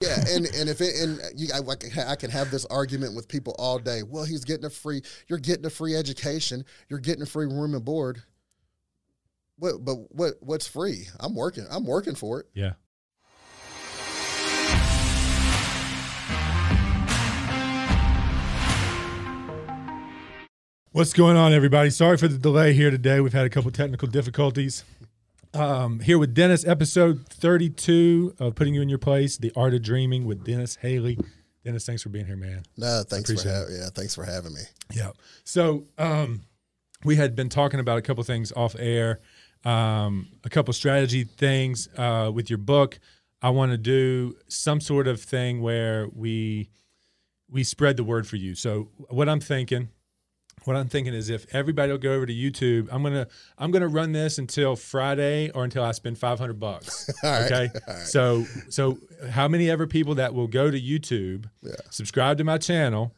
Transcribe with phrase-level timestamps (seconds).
[0.00, 1.58] Yeah, and and if it and you, I,
[2.10, 4.02] I can- have this argument with people all day.
[4.02, 5.02] Well, he's getting a free.
[5.28, 6.64] You're getting a free education.
[6.88, 8.22] You're getting a free room and board.
[9.58, 9.84] What?
[9.84, 10.34] But what?
[10.40, 11.08] What's free?
[11.18, 11.66] I'm working.
[11.70, 12.46] I'm working for it.
[12.54, 12.72] Yeah.
[20.92, 21.90] What's going on, everybody?
[21.90, 23.20] Sorry for the delay here today.
[23.20, 24.84] We've had a couple technical difficulties.
[25.52, 29.82] Um, here with Dennis, episode 32 of Putting You in Your Place, The Art of
[29.82, 31.18] Dreaming with Dennis Haley.
[31.64, 32.62] Dennis, thanks for being here, man.
[32.76, 33.74] No, thanks for having.
[33.74, 34.60] Yeah, thanks for having me.
[34.92, 35.10] Yeah.
[35.42, 36.42] So um,
[37.04, 39.18] we had been talking about a couple things off air,
[39.64, 43.00] um, a couple strategy things uh, with your book.
[43.42, 46.70] I want to do some sort of thing where we
[47.50, 48.54] we spread the word for you.
[48.54, 49.88] So what I'm thinking,
[50.64, 53.26] what I'm thinking is if everybody will go over to YouTube, I'm gonna
[53.58, 57.08] I'm gonna run this until Friday or until I spend 500 bucks.
[57.22, 57.44] Right.
[57.52, 57.70] Okay.
[57.88, 57.98] Right.
[58.06, 58.98] So so
[59.30, 61.72] how many ever people that will go to YouTube, Yeah.
[61.90, 63.14] subscribe to my channel,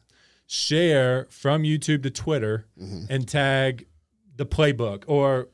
[0.47, 3.07] share from YouTube to Twitter, Mhm.
[3.09, 3.87] and tag
[4.35, 5.49] the playbook or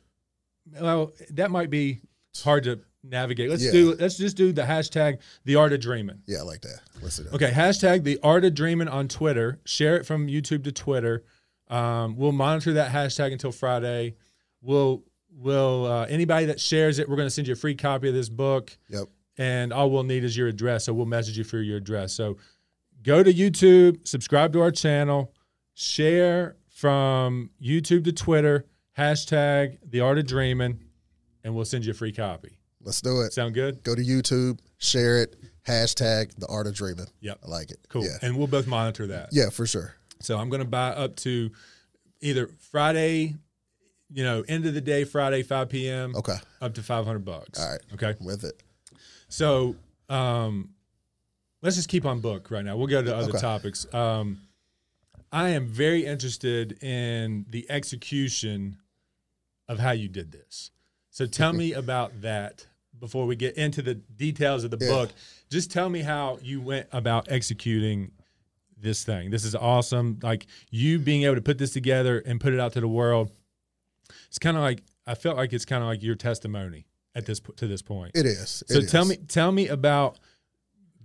[0.80, 2.00] well that might be
[2.44, 3.50] hard to navigate.
[3.50, 3.72] Let's Yeah.
[3.72, 6.22] do let's just do the hashtag the art of dreaming.
[6.28, 6.80] Yeah, I like that.
[7.02, 7.34] Let's do that.
[7.34, 9.60] Okay, hashtag the art of dreaming on Twitter.
[9.66, 11.24] Share it from YouTube to Twitter.
[11.70, 14.16] Um, we'll monitor that hashtag until Friday.
[14.62, 18.10] We'll will uh, anybody that shares it, we're going to send you a free copy
[18.10, 19.06] of this book, Yep.
[19.38, 20.86] and all we'll need is your address.
[20.86, 22.14] So we'll message you for your address.
[22.14, 22.38] So
[23.04, 25.34] go to YouTube, subscribe to our channel,
[25.76, 28.66] share from YouTube to Twitter,
[28.98, 30.80] hashtag the art of dreaming,
[31.44, 32.58] and we'll send you a free copy.
[32.82, 33.32] Let's do it.
[33.34, 33.84] Sound good?
[33.84, 35.36] Go to YouTube, share it.
[35.68, 37.06] Hashtag the art of dreaming.
[37.22, 37.40] Yep.
[37.46, 37.78] I like it.
[37.90, 38.04] Cool.
[38.04, 38.18] Yeah.
[38.24, 39.30] And we'll both monitor that.
[39.32, 39.94] Yeah, for sure.
[40.22, 41.52] So I'm going to buy up to
[42.22, 43.36] either Friday,
[44.12, 46.36] you know, end of the day, Friday, 5 p.m., Okay.
[46.62, 47.60] up to 500 bucks.
[47.60, 47.82] All right.
[47.94, 48.16] Okay.
[48.20, 48.62] With it.
[49.30, 49.76] So
[50.10, 50.72] um,
[51.62, 52.76] let's just keep on book right now.
[52.76, 53.40] We'll go to other Okay.
[53.40, 53.86] topics.
[53.94, 54.42] Um,
[55.32, 58.78] I am very interested in the execution
[59.68, 60.72] of how you did this.
[61.12, 62.66] So tell me about that
[63.00, 64.88] before we get into the details of the Yeah.
[64.90, 65.12] book.
[65.50, 68.12] Just tell me how you went about executing
[68.82, 69.30] this thing.
[69.30, 70.20] This is awesome.
[70.22, 73.32] Like you being able to put this together and put it out to the world.
[74.28, 76.86] It's kind of like I felt like it's kind of like your testimony
[77.16, 78.12] at this to this point.
[78.16, 78.64] It is.
[78.68, 80.20] So It tell me, tell me about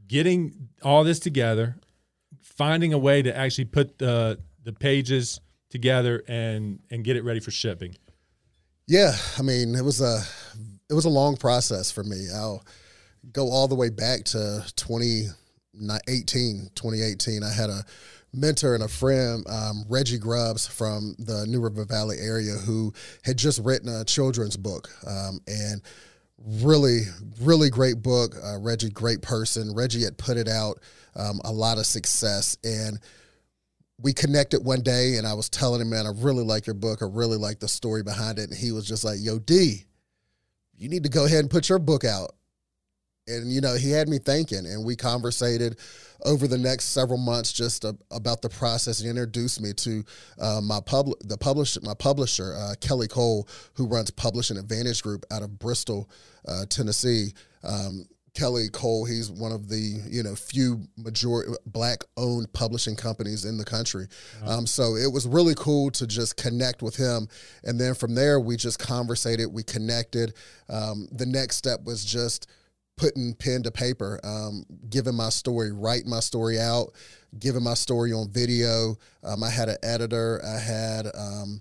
[0.06, 1.76] getting all this together,
[2.40, 7.40] finding a way to actually put the the pages together and and get it ready
[7.40, 7.96] for shipping.
[8.86, 10.22] Yeah, I mean, it was a
[10.90, 12.28] it was a long process for me.
[12.34, 12.62] I'll
[13.32, 14.64] go all the way back to
[15.78, 17.42] 2018, 2018.
[17.42, 17.84] I had a
[18.32, 22.92] mentor and a friend, um, Reggie Grubbs from the New River Valley area, who
[23.22, 25.82] had just written a children's book, um, and
[26.38, 27.02] really,
[27.40, 28.34] really great book.
[28.42, 29.74] Uh, Reggie, great person.
[29.74, 30.80] Reggie had put it out,
[31.16, 32.98] um, a lot of success, and
[34.00, 37.00] we connected one day and I was telling him, man, I really like your book.
[37.00, 38.50] I really like the story behind it.
[38.50, 39.84] And he was just like, yo, D,
[40.76, 42.32] you need to go ahead and put your book out.
[43.26, 45.78] And, you know, he had me thinking and we conversated
[46.24, 49.00] over the next several months just a, about the process.
[49.00, 50.04] He introduced me to
[50.38, 55.24] uh, my pub, the publisher, my publisher, uh, Kelly Cole, who runs Publishing Advantage Group
[55.30, 56.08] out of Bristol,
[56.46, 57.32] uh, Tennessee.
[57.62, 63.44] Um, Kelly Cole, he's one of the you know few majority black owned publishing companies
[63.44, 64.08] in the country.
[64.44, 67.28] Um, so it was really cool to just connect with him,
[67.62, 70.34] and then from there we just conversated, we connected.
[70.68, 72.48] Um, the next step was just
[72.96, 76.92] putting pen to paper, um, giving my story, writing my story out,
[77.38, 78.96] giving my story on video.
[79.22, 81.06] Um, I had an editor, I had.
[81.14, 81.60] Um,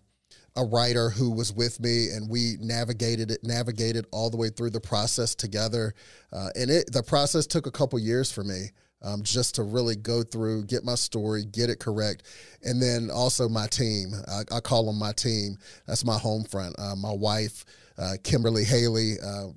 [0.55, 4.69] a writer who was with me and we navigated it navigated all the way through
[4.69, 5.95] the process together
[6.31, 8.67] uh, and it the process took a couple years for me
[9.01, 12.23] um, just to really go through get my story get it correct
[12.63, 15.57] and then also my team i, I call them my team
[15.87, 17.65] that's my home front uh, my wife
[17.97, 19.47] uh, kimberly haley uh,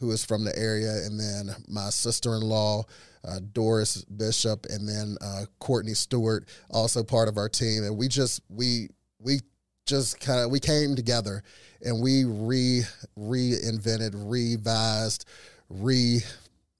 [0.00, 2.84] who is from the area and then my sister-in-law
[3.24, 8.08] uh, Doris Bishop and then uh, Courtney Stewart, also part of our team, and we
[8.08, 8.88] just we
[9.18, 9.40] we
[9.86, 11.42] just kind of we came together
[11.84, 12.82] and we re
[13.18, 15.26] reinvented, revised,
[15.68, 16.22] re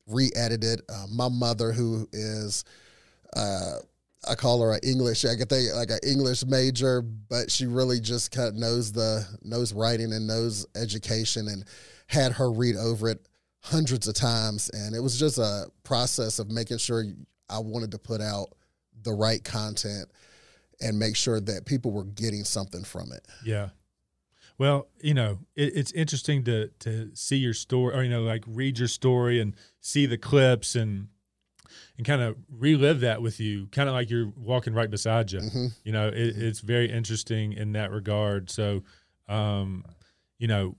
[0.07, 0.81] re-edited.
[0.89, 2.65] Uh, my mother, who is
[3.37, 3.77] uh,
[4.29, 8.31] I call her an English, I think like an English major, but she really just
[8.33, 11.65] kind of knows the knows writing and knows education, and
[12.11, 13.27] had her read over it
[13.63, 17.05] hundreds of times, and it was just a process of making sure
[17.49, 18.49] I wanted to put out
[19.03, 20.11] the right content
[20.81, 23.27] and make sure that people were getting something from it.
[23.45, 23.69] Yeah.
[24.59, 28.45] Well, you know, it, it's interesting to to see your story, or you know, like
[28.47, 30.75] read your story and see the clips.
[30.75, 31.09] And
[31.97, 35.39] and kind of relive that with you, kind of like you're walking right beside you.
[35.41, 35.73] Mhm.
[35.85, 38.51] You know, it, it's very interesting in that regard.
[38.51, 38.83] So,
[39.29, 39.85] um,
[40.39, 40.77] you know,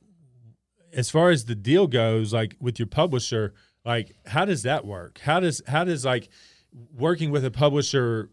[0.94, 3.54] as far as the deal goes, like with your publisher,
[3.86, 5.20] like how does that work?
[5.24, 6.30] How does how does like
[6.94, 8.30] working with a publisher,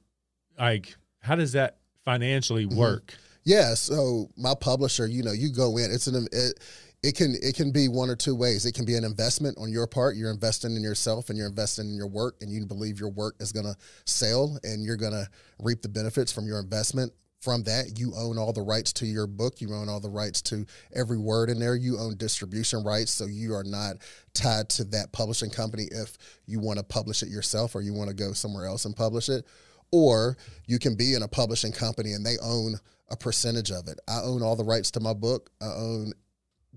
[0.59, 2.79] like how does that financially Mm-hmm.
[2.79, 3.15] work?
[3.45, 5.91] Yeah, so my publisher, you know, you go in.
[5.91, 6.61] It's an it,
[7.03, 8.67] it can it can be one or two ways.
[8.67, 10.17] It can be an investment on your part.
[10.17, 13.37] You're investing in yourself and you're investing in your work, and you believe your work
[13.41, 15.27] is going to sell, and you're going to
[15.61, 17.13] reap the benefits from your investment.
[17.49, 19.63] From that, you own all the rights to your book.
[19.63, 21.75] You own all the rights to every word in there.
[21.75, 23.97] You own distribution rights, so you are not
[24.35, 28.11] tied to that publishing company if you want to publish it yourself or you want
[28.11, 29.47] to go somewhere else and publish it
[29.93, 30.37] or
[30.67, 32.75] you can be in a publishing company and they own
[33.09, 33.99] a percentage of it.
[34.07, 35.49] I own all the rights to my book.
[35.63, 36.13] I own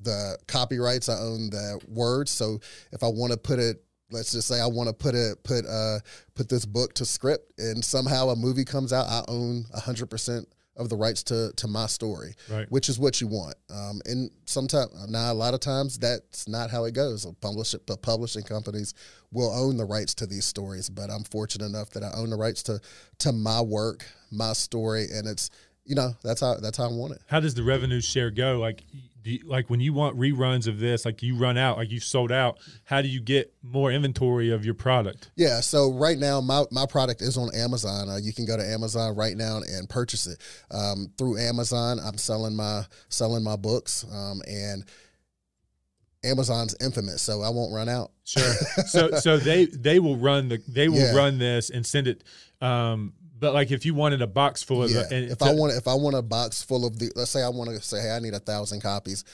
[0.01, 1.09] the copyrights.
[1.09, 2.31] I own the words.
[2.31, 2.61] So
[2.93, 5.65] if I want to put it, let's just say I want to put it, put
[5.65, 5.99] uh,
[6.33, 10.47] put this book to script, and somehow a movie comes out, I own hundred percent
[10.77, 12.69] of the rights to to my story, Right.
[12.71, 13.55] which is what you want.
[13.69, 17.25] Um, and sometimes now a lot of times that's not how it goes.
[17.41, 18.93] Publish the publishing companies
[19.31, 22.37] will own the rights to these stories, but I'm fortunate enough that I own the
[22.37, 22.79] rights to
[23.19, 25.49] to my work, my story, and it's
[25.83, 27.21] you know that's how that's how I want it.
[27.27, 28.57] How does the revenue share go?
[28.59, 28.83] Like,
[29.23, 32.03] do you, like when you want reruns of this, like you run out, like you've
[32.03, 32.57] sold out.
[32.85, 35.29] How do you get more inventory of your product?
[35.35, 38.09] Yeah, so right now my, my product is on Amazon.
[38.09, 40.39] Uh, you can go to Amazon right now and purchase it
[40.71, 41.99] um, through Amazon.
[42.03, 44.83] I'm selling my selling my books, um, and
[46.23, 48.11] Amazon's infamous, so I won't run out.
[48.25, 48.53] Sure.
[48.87, 51.15] so so they they will run the they will Yeah.
[51.15, 52.23] run this and send it.
[52.61, 55.51] Um, but like if you wanted a box full of Yeah, and if to- I
[55.53, 57.99] want if I want a box full of the let's say I want to say
[58.01, 59.25] hey I need a thousand copies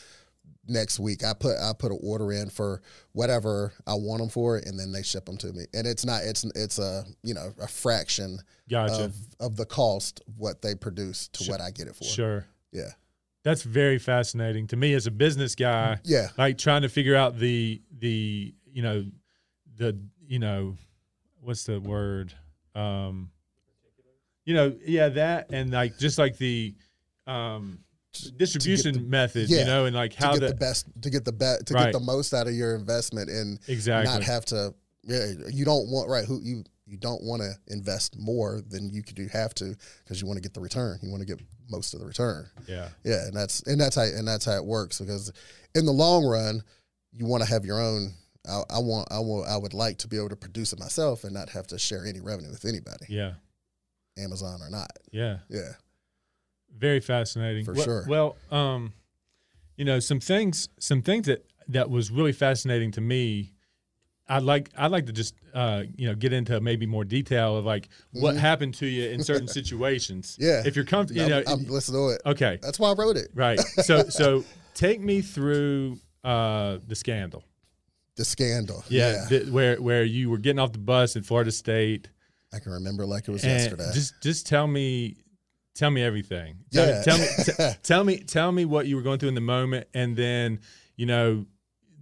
[0.70, 2.82] next week I put I put an order in for
[3.14, 6.24] whatever I want them for and then they ship them to me and it's not
[6.24, 8.40] it's it's a you know a fraction
[8.70, 9.06] gotcha.
[9.06, 12.46] of of the cost of what they produce to what I get it for Sure.
[12.74, 12.92] yeah
[13.44, 16.00] That's very fascinating to me as a business guy.
[16.04, 19.06] yeah Like trying to figure out the the you know
[19.78, 20.76] the you know
[21.40, 22.34] what's the word
[22.76, 23.30] um
[24.48, 26.74] you know yeah that and like just like the
[27.28, 27.80] um
[28.38, 31.10] distribution the- methods yeah, you know and like how to get to the best to
[31.10, 31.86] get the best to Right.
[31.92, 34.12] get the most out of your investment and exactly.
[34.12, 34.74] not have to
[35.04, 39.04] yeah you don't want right who you you don't want to invest more than you
[39.04, 40.98] could do have to because you want to get the return.
[41.02, 42.48] You want to get most of the return.
[42.66, 42.88] Yeah.
[43.04, 45.34] Yeah and that's and that's how and that's how it works because
[45.76, 46.64] in the long run
[47.12, 48.14] you want to have your own
[48.48, 51.26] I, I want I want I would like to be able to produce it myself
[51.26, 53.06] and not have to share any revenue with anybody.
[53.10, 53.34] Yeah
[54.18, 54.92] Amazon or not.
[55.12, 55.38] Yeah.
[55.50, 55.74] Yeah.
[56.78, 57.66] Very fascinating.
[57.66, 58.06] For well, sure.
[58.08, 58.94] well um
[59.78, 63.52] you know some things some things that that was really fascinating to me
[64.30, 67.66] i'd like i'd like to just uh you know get into maybe more detail of
[67.66, 68.40] like what Mhm.
[68.40, 70.38] happened to you in certain situations.
[70.40, 70.64] Yeah.
[70.66, 72.22] if you're comfortable you know I'm, I'm, let's do it.
[72.26, 72.60] Okay.
[72.62, 73.30] That's why I wrote it.
[73.34, 73.60] Right.
[73.60, 74.44] So so
[74.74, 77.44] take me through uh the scandal.
[78.18, 78.84] The scandal.
[78.90, 82.10] Yeah, the- where where you were getting off the bus at florida state
[82.54, 85.18] I can remember like it was and yesterday just just tell me
[85.76, 87.02] tell me everything tell, Yeah.
[87.04, 87.52] tell me t-
[87.84, 90.60] tell me tell me what you were going through in the moment and then
[90.96, 91.46] you know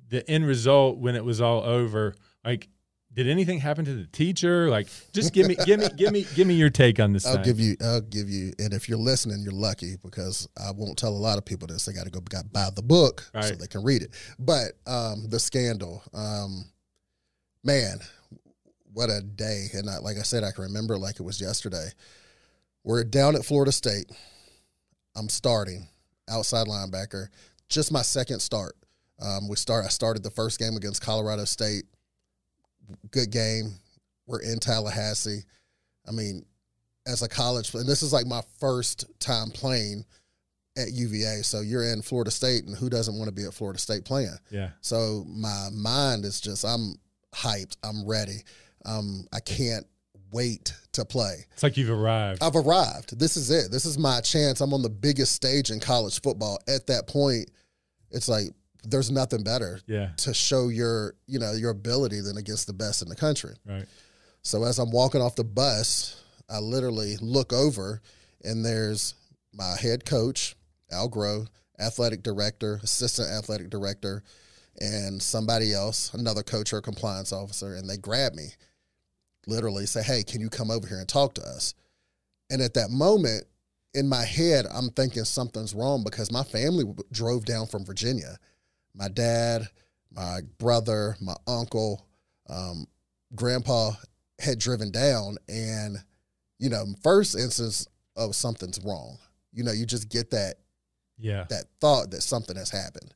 [0.09, 2.15] the end result when it was all over
[2.45, 2.69] like
[3.13, 6.45] did anything happen to the teacher like just give me give me give me give
[6.47, 7.43] me your take on this I'll thing.
[7.43, 7.77] give you.
[7.81, 8.51] I'll give you.
[8.59, 11.85] And if you're listening, you're lucky because I won't tell a lot of people this.
[11.85, 14.09] They got to go got, buy the book so they can read it.
[14.37, 16.65] But um, the scandal, um,
[17.63, 17.99] man,
[18.95, 19.67] what a day!
[19.73, 21.89] And I, like I said, I can remember like it was yesterday.
[22.85, 24.09] We're down at Florida State.
[25.17, 25.87] I'm starting
[26.29, 27.27] outside linebacker.
[27.67, 28.75] Just my second start.
[29.21, 29.83] Um, we start.
[29.83, 31.83] I started the first game against Colorado State.
[33.11, 33.73] Good game.
[34.27, 35.43] We're in Tallahassee.
[36.07, 36.45] I mean,
[37.05, 40.05] as a college, and this is like my first time playing
[40.77, 41.41] at UVA.
[41.41, 44.37] So you're in Florida State, and who doesn't want to be at Florida State playing?
[44.51, 46.95] yeah So my mind is just, I'm
[47.33, 47.75] hyped.
[47.83, 48.43] I'm ready.
[48.85, 49.85] Um, I can't
[50.31, 51.45] wait to play.
[51.53, 53.17] it's like you've arrived I've arrived.
[53.19, 53.71] This is it.
[53.71, 54.61] This is my chance.
[54.61, 56.59] I'm on the biggest stage in college football.
[56.67, 57.49] At that point,
[58.11, 58.47] it's like
[58.83, 63.01] there's nothing better yeah to show your, you know, your ability than against the best
[63.01, 63.55] in the country.
[63.65, 63.85] right
[64.41, 68.01] So as I'm walking off the bus, I literally look over
[68.43, 69.15] and there's
[69.53, 70.55] my head coach,
[70.91, 71.47] Al Groh,
[71.79, 74.23] athletic director, assistant athletic director,
[74.79, 78.49] and somebody else, another coach or compliance officer, and they grab me,
[79.47, 81.73] literally say, Hey, can you come over here and talk to us?
[82.49, 83.45] And at that moment,
[83.93, 88.37] in my head, I'm thinking something's wrong because my family drove down from Virginia.
[88.93, 89.67] My dad,
[90.11, 92.05] my brother, my uncle,
[92.49, 92.85] um,
[93.35, 93.91] grandpa,
[94.39, 95.97] had driven down and
[96.59, 97.87] you know first instance
[98.17, 99.17] of something's wrong
[99.53, 100.55] you know you just get that
[101.17, 101.45] Yeah.
[101.49, 103.13] that thought that something has happened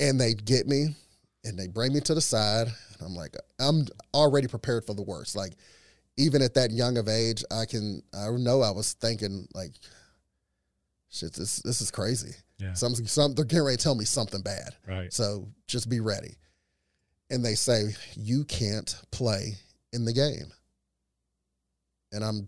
[0.00, 0.96] and they get me
[1.44, 5.02] and they bring me to the side and i'm like i'm already prepared for the
[5.02, 5.52] worst like
[6.16, 9.72] even at that young of age i can i know i was thinking like
[11.10, 12.74] shit this this is crazy Yeah.
[12.74, 15.12] some, some they're getting ready to tell me something bad Right.
[15.12, 16.36] so just be ready.
[17.30, 19.54] And they say, you can't play
[19.94, 20.52] in the game.
[22.12, 22.46] And I'm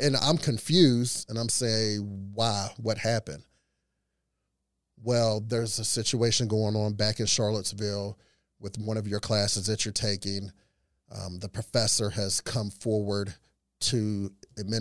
[0.00, 1.98] and I'm confused and I'm saying,
[2.34, 2.68] why?
[2.78, 3.44] What happened?
[5.02, 8.18] Well, there's a situation going on back in Charlottesville
[8.58, 10.50] with one of your classes that you're taking.
[11.10, 13.34] Um, the professor has come forward
[13.78, 14.32] to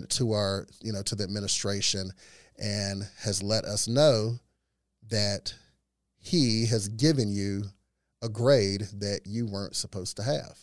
[0.09, 2.11] to our, you know, to the administration
[2.57, 4.39] and has let us know
[5.09, 5.53] that
[6.17, 7.65] he has given you
[8.21, 10.57] a grade that you weren't supposed to have.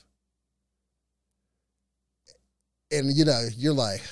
[2.91, 4.03] And you know, you're like,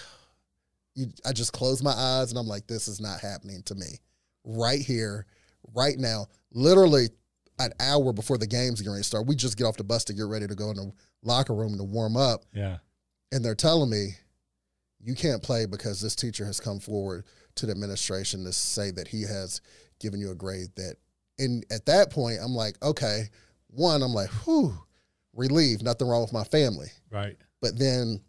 [0.95, 3.99] you, I just close my eyes and I'm like, this is not happening to me
[4.45, 5.27] right here,
[5.75, 6.27] right now.
[6.53, 7.09] Literally
[7.59, 10.15] an hour before the game's ready to start, we just get off the bus to
[10.15, 10.93] get ready to go in the
[11.23, 12.45] locker room to warm up.
[12.55, 12.79] Yeah.
[13.33, 14.17] And they're telling me,
[15.03, 17.25] you can't play because this teacher has come forward
[17.57, 19.61] to the administration to say that he has
[19.99, 20.97] given you a grade that
[21.39, 23.25] and at that point I'm like, okay,
[23.69, 24.75] one, I'm like, whew,
[25.35, 26.89] relieved, nothing wrong with my family.
[27.11, 27.37] Right.
[27.63, 28.21] But then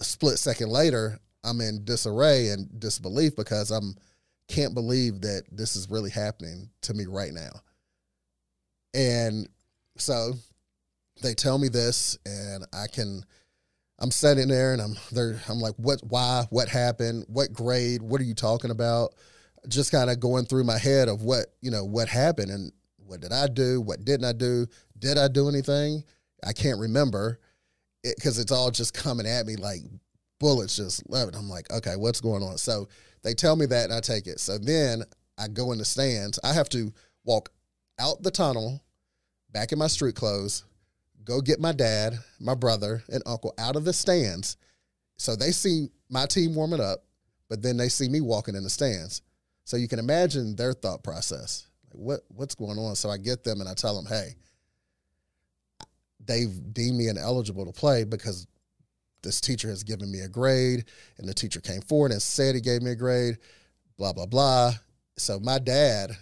[0.00, 3.96] a split second later, I'm in disarray and disbelief because I'm
[4.48, 7.50] can't believe that this is really happening to me right now.
[8.94, 9.48] And
[9.96, 10.32] so
[11.22, 13.22] they tell me this and I can
[14.00, 17.24] I'm sitting there and I'm there I'm like what why what happened?
[17.28, 18.02] What grade?
[18.02, 19.14] What are you talking about?
[19.68, 23.20] Just kind of going through my head of what you know what happened and what
[23.20, 23.80] did I do?
[23.80, 24.66] What didn't I do?
[24.98, 26.04] Did I do anything?
[26.44, 27.40] I can't remember.
[28.02, 29.80] Because it's all just coming at me like
[30.38, 32.56] bullets just love it I'm like okay what's going on?
[32.58, 32.88] So
[33.22, 35.02] they tell me that and I take it so then
[35.36, 36.92] I go in the stands I have to
[37.24, 37.50] walk
[37.98, 38.82] out the tunnel
[39.52, 40.64] back in my street clothes
[41.28, 44.56] go get my dad, my brother, and uncle out of the stands.
[45.18, 47.04] So they see my team warming up,
[47.50, 49.20] but then they see me walking in the stands.
[49.64, 51.66] So you can imagine their thought process.
[51.84, 52.96] Like what what's going on?
[52.96, 54.36] So I get them and I tell them, hey,
[56.24, 58.46] they've deemed me ineligible to play because
[59.28, 60.86] this teacher has given me a grade,
[61.18, 63.36] and the teacher came forward and said he gave me a grade,
[63.98, 64.72] blah, blah, blah.
[65.18, 66.12] So my dad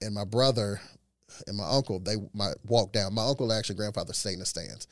[0.00, 0.80] and my brother
[1.46, 3.14] and my uncle they my walked down.
[3.14, 4.88] My uncle actually grandfather stayed in the stands,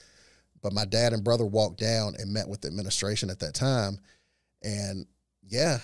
[0.62, 3.98] but my dad and brother walked down and met with the administration at that time,
[4.62, 5.06] and
[5.42, 5.78] yeah,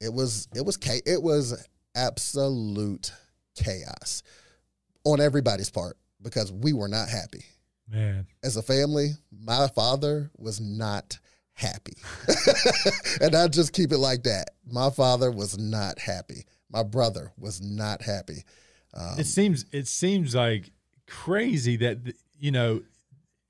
[0.00, 0.76] it was it was
[1.06, 3.12] it was absolute
[3.54, 4.24] chaos
[5.04, 7.44] on everybody's part because we were not happy
[7.92, 8.26] Man.
[8.42, 9.10] as a family.
[9.30, 11.18] My father was not
[11.52, 11.94] happy,
[13.20, 14.50] and I just keep it like that.
[14.66, 16.44] My father was not happy.
[16.70, 18.44] My brother was not happy.
[18.94, 20.70] Um, It seems it seems like
[21.06, 21.98] crazy that
[22.38, 22.82] you know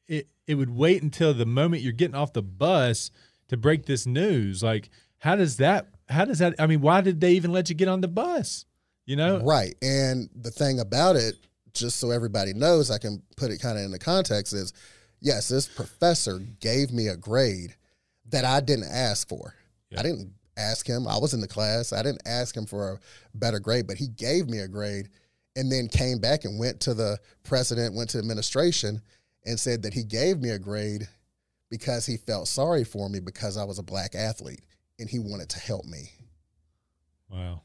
[0.08, 3.10] it it would wait until the moment you're getting off the bus
[3.48, 4.62] to break this news.
[4.62, 7.74] Like how does that how does that I mean why did they even let you
[7.76, 8.66] get on the bus?
[9.04, 9.40] You know?
[9.40, 9.74] Right.
[9.82, 11.34] And the thing about it,
[11.72, 14.72] just so everybody knows, I can put it kind of in the context is
[15.20, 17.74] yes, this professor gave me a grade
[18.30, 19.54] that I didn't ask for.
[19.90, 20.00] Yeah.
[20.00, 21.06] I didn't ask him.
[21.06, 21.92] I was in the class.
[21.92, 25.08] I didn't ask him for a better grade, but he gave me a grade
[25.56, 29.00] and then came back and went to the president, went to administration
[29.44, 31.08] and said that he gave me a grade
[31.70, 34.60] because he felt sorry for me because I was a black athlete
[34.98, 36.10] and he wanted to help me.
[37.30, 37.62] Wow.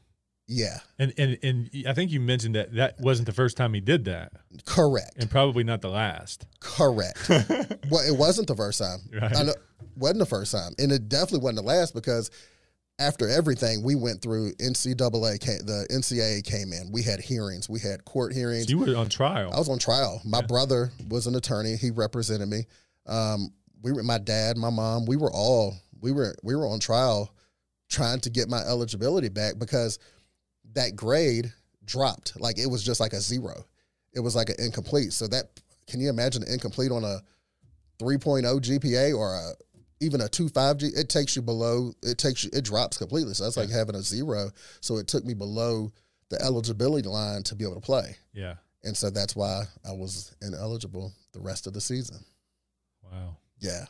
[0.50, 3.80] Yeah, And and and I think you mentioned that that wasn't the first time he
[3.80, 4.32] did that,
[4.64, 5.12] correct.
[5.18, 6.46] and probably not the last.
[6.60, 7.28] Correct.
[7.28, 9.00] well, it wasn't the first time.
[9.12, 9.36] Right.
[9.36, 9.54] I know,
[9.96, 12.30] wasn't the first time, and it definitely wasn't the last because
[12.98, 16.90] after everything we went through, NCAA came, the NCAA came in.
[16.90, 17.68] We had hearings.
[17.68, 18.70] We had court hearings.
[18.70, 19.52] you were on trial.
[19.52, 20.20] I was on trial.
[20.24, 21.76] My brother was an attorney.
[21.76, 22.64] He represented me.
[23.06, 23.52] Um,
[23.82, 25.04] we were my dad, my mom.
[25.04, 27.34] We were all we were we were on trial,
[27.90, 29.98] trying to get my eligibility back because
[30.74, 31.52] that grade
[31.84, 32.38] dropped.
[32.40, 33.64] Like it was just like a zero.
[34.12, 35.12] It was like an incomplete.
[35.12, 35.46] So that
[35.86, 37.20] can you imagine an incomplete on a
[38.00, 39.52] 3.0 GPA or a
[40.00, 40.86] even a 2.5 G?
[40.86, 41.92] It takes you below.
[42.02, 42.50] It takes you.
[42.52, 43.34] It drops completely.
[43.34, 44.50] So that's like having a zero.
[44.80, 45.92] So it took me below
[46.28, 48.16] the eligibility line to be able to play.
[48.32, 48.54] yeah.
[48.84, 52.18] And so that's why I was ineligible the rest of the season.
[53.02, 53.36] Wow.
[53.58, 53.86] Yeah.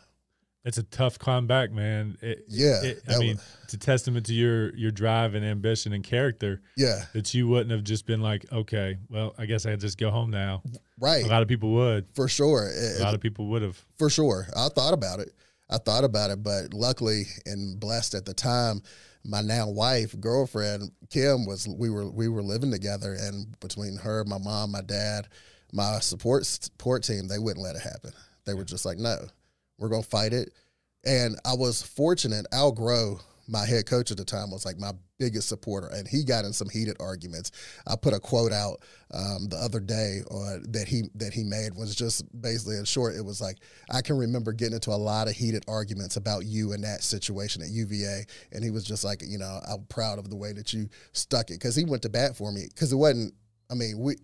[0.64, 2.18] It's a tough climb back, man.
[2.20, 5.92] It, Yeah, it- I mean, was- it's a testament to your your drive and ambition
[5.92, 7.06] and character Yeah.
[7.14, 10.30] that you wouldn't have just been like, okay, well, I guess I just go home
[10.30, 10.62] now.
[11.00, 11.24] right.
[11.24, 12.06] A lot of people would.
[12.14, 12.70] For sure.
[12.98, 13.82] A lot of people would have.
[13.98, 14.48] For sure.
[14.56, 15.32] I thought about it.
[15.70, 18.80] I thought about it, but luckily and blessed at the time,
[19.24, 24.24] my now wife, girlfriend, Kim was we were we were living together and between her,
[24.24, 25.28] my mom, my dad,
[25.72, 28.12] my support support team, they wouldn't let it happen.
[28.46, 29.28] They were just like, "No.
[29.78, 30.52] We're going to fight it."
[31.04, 32.46] And I was fortunate.
[32.52, 36.22] Al Groh my head coach at the time was like my biggest supporter, and he
[36.22, 37.50] got in some heated arguments.
[37.86, 38.82] I put a quote out
[39.12, 43.16] um, the other day uh, that he that he made was just basically in short,
[43.16, 43.56] it was like
[43.90, 47.62] I can remember getting into a lot of heated arguments about you in that situation
[47.62, 50.72] at UVA, and he was just like, you know, I'm proud of the way that
[50.72, 53.34] you stuck it because he went to bat for me because it wasn't.
[53.70, 54.16] I mean, we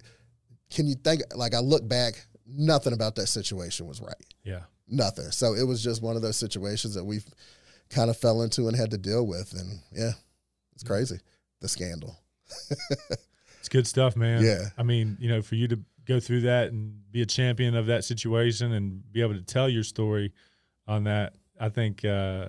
[0.70, 4.14] can you think like I look back, nothing about that situation was right.
[4.42, 5.30] Yeah, nothing.
[5.30, 7.26] So it was just one of those situations that we've
[7.90, 9.52] kind of fell into and had to deal with.
[9.52, 10.12] And yeah,
[10.74, 11.20] it's crazy.
[11.60, 12.16] The scandal.
[13.58, 14.42] it's good stuff, man.
[14.42, 14.66] Yeah.
[14.76, 17.86] I mean, you know, for you to go through that and be a champion of
[17.86, 20.32] that situation and be able to tell your story
[20.86, 22.48] on that, I think uh,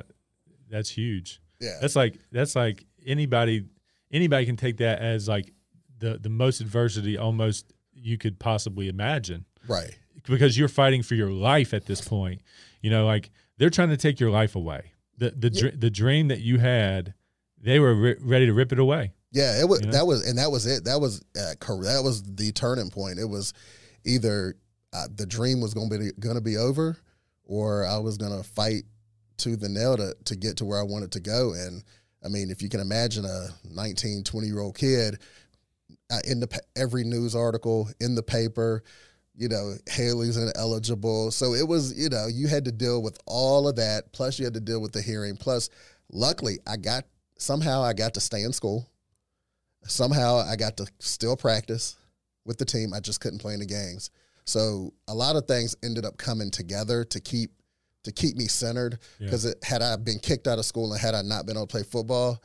[0.70, 1.42] that's huge.
[1.60, 1.78] Yeah.
[1.80, 3.66] That's like that's like anybody
[4.12, 5.54] anybody can take that as like
[6.00, 9.46] the the most adversity almost you could possibly imagine.
[9.68, 9.98] Right.
[10.28, 12.42] Because you're fighting for your life at this point.
[12.82, 15.72] You know, like they're trying to take your life away the the yeah.
[15.76, 17.14] the dream that you had,
[17.62, 19.14] they were re- ready to rip it away.
[19.32, 19.94] Yeah, it was you know?
[19.94, 20.86] that was and that was it.
[20.86, 23.20] That was uh, that was the turning point.
[23.20, 23.54] It was
[24.06, 24.56] either
[24.94, 26.98] uh, the dream was going to be going to be over,
[27.44, 28.84] or I was going to fight
[29.38, 31.54] to the nail to to get to where I wanted to go.
[31.54, 31.84] And
[32.24, 35.20] I mean, if you can imagine a 19, 20 year old kid
[36.12, 38.84] uh, in the every news article in the paper
[39.38, 41.32] you know, Haley's ineligible.
[41.32, 44.12] So it was, you know, you had to deal with all of that.
[44.14, 45.36] Plus, you had to deal with the hearing.
[45.36, 45.70] Plus,
[46.12, 47.06] luckily, I got
[47.38, 48.90] somehow I got to stay in school.
[49.84, 51.96] Somehow I got to still practice
[52.46, 52.94] with the team.
[52.94, 54.10] I just couldn't play in the games.
[54.46, 57.52] So a lot of things ended up coming together to keep
[58.04, 59.00] to keep me centered.
[59.20, 59.54] Because yeah.
[59.64, 61.84] had I been kicked out of school and had I not been able to play
[61.84, 62.42] football,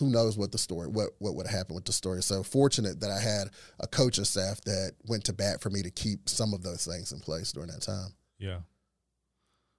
[0.00, 2.22] who knows what the story what what would happen with the story.
[2.22, 5.90] So fortunate that I had a coaching staff that went to bat for me to
[5.90, 8.08] keep some of those things in place during that time.
[8.38, 8.60] Yeah.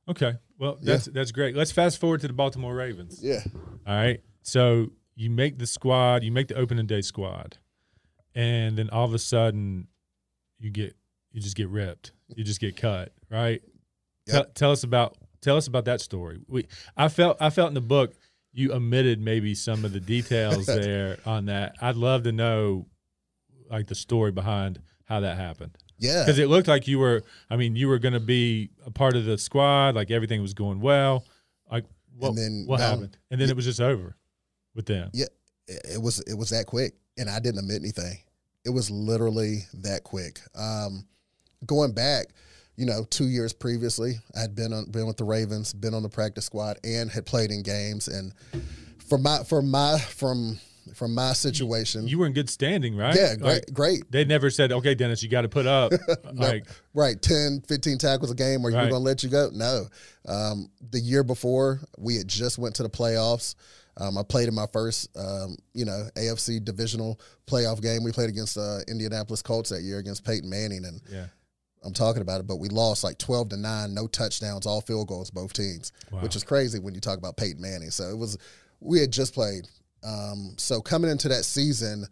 [0.08, 0.34] Okay.
[0.60, 1.14] Well, that's yeah.
[1.16, 1.56] that's great.
[1.56, 3.20] Let's fast forward to the Baltimore Ravens.
[3.22, 3.44] Yeah.
[3.86, 4.22] All right.
[4.44, 7.58] So you make the squad, you make the opening day squad,
[8.36, 9.88] and then all of a sudden
[10.60, 10.96] you get
[11.32, 12.12] you just get ripped.
[12.36, 13.62] You just get cut, right?
[14.28, 14.34] Yep.
[14.34, 16.40] Tell, tell us about tell us about that story.
[16.48, 18.14] We I felt I felt in the book
[18.54, 21.76] you omitted maybe some of the details there on that.
[21.82, 22.88] I'd love to know
[23.70, 25.78] like the story behind how that happened.
[25.98, 26.24] Yeah.
[26.24, 29.16] Because it looked like you were, I mean, you were going to be a part
[29.16, 31.24] of the squad, like everything was going well.
[31.72, 31.86] Like,
[32.18, 33.18] what, and then, what happened?
[33.30, 34.18] And then yeah, it was just over
[34.76, 35.12] with them.
[35.14, 35.26] Yeah.
[35.68, 36.94] It was, it was that quick.
[37.18, 38.18] And I didn't admit anything.
[38.66, 40.40] It was literally that quick.
[40.56, 41.06] Um,
[41.66, 42.28] going back,
[42.82, 46.02] you know, two years previously, I had been on been with the Ravens, been on
[46.02, 48.08] the practice squad, and had played in games.
[48.08, 48.34] And
[49.08, 50.60] from my from my from
[50.96, 53.16] from my situation, you were in good standing, right?
[53.16, 54.12] Yeah, great, like, great.
[54.12, 55.92] They never said, "Okay, Dennis, you got to put up
[56.34, 56.66] no, like
[56.96, 58.82] right 10, 15 tackles a game, or right.
[58.82, 59.86] you're going to let you go." No,
[60.28, 63.54] um, the year before we had just went to the playoffs.
[63.98, 68.04] Um, I played in my first, um, you know, AFC divisional playoff game.
[68.04, 71.26] We played against uh, Indianapolis Colts that year against Peyton Manning, and yeah.
[71.84, 75.08] I'm talking about it, but we lost like 12 to 9, no touchdowns, all field
[75.08, 76.20] goals, both teams, wow.
[76.20, 77.90] which is crazy when you talk about Peyton Manning.
[77.90, 78.38] So it was,
[78.80, 79.68] we had just played.
[80.04, 82.06] Um, so coming into that season,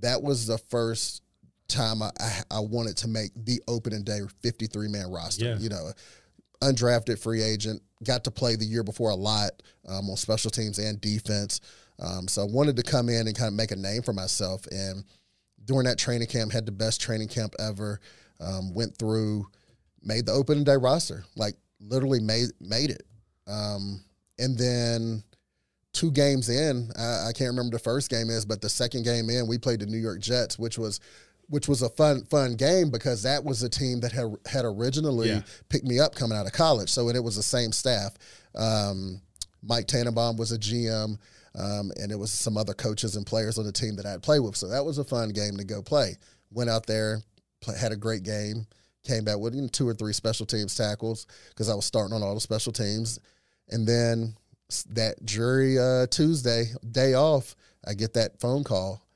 [0.00, 1.22] that was the first
[1.68, 5.44] time I, I, I wanted to make the opening day 53 man roster.
[5.46, 5.58] Yeah.
[5.58, 5.90] You know,
[6.62, 9.50] undrafted free agent, got to play the year before a lot
[9.88, 11.60] um, on special teams and defense.
[11.98, 14.66] Um, so I wanted to come in and kind of make a name for myself.
[14.66, 15.04] And
[15.64, 18.00] during that training camp, had the best training camp ever
[18.40, 19.46] um, went through,
[20.02, 23.06] made the opening day roster, like literally made made it.
[23.46, 24.02] Um,
[24.38, 25.22] and then
[25.92, 29.28] two games in, I, I, can't remember the first game is, but the second game
[29.30, 31.00] in, we played the New York Jets, which was
[31.48, 35.28] which was a fun fun game because that was a team that had had originally
[35.28, 35.42] yeah.
[35.68, 36.90] picked me up coming out of college.
[36.90, 38.14] So it was the same staff.
[38.54, 39.20] Um,
[39.62, 41.18] Mike Tannenbaum was a GM.
[41.56, 44.40] Um, and it was some other coaches and players on the team that I'd play
[44.40, 44.56] with.
[44.56, 46.16] So that was a fun game to go play.
[46.50, 47.22] Went out there,
[47.78, 48.66] had a great game.
[49.04, 52.34] Came back with two or three special teams tackles because I was starting on all
[52.34, 53.18] the special teams.
[53.68, 54.34] And then
[54.90, 57.54] that jury uh, Tuesday day off,
[57.86, 59.06] I get that phone call,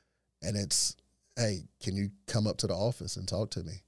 [0.43, 0.95] and it's,
[1.37, 3.83] "Hey, can you come up to the office and talk to me?"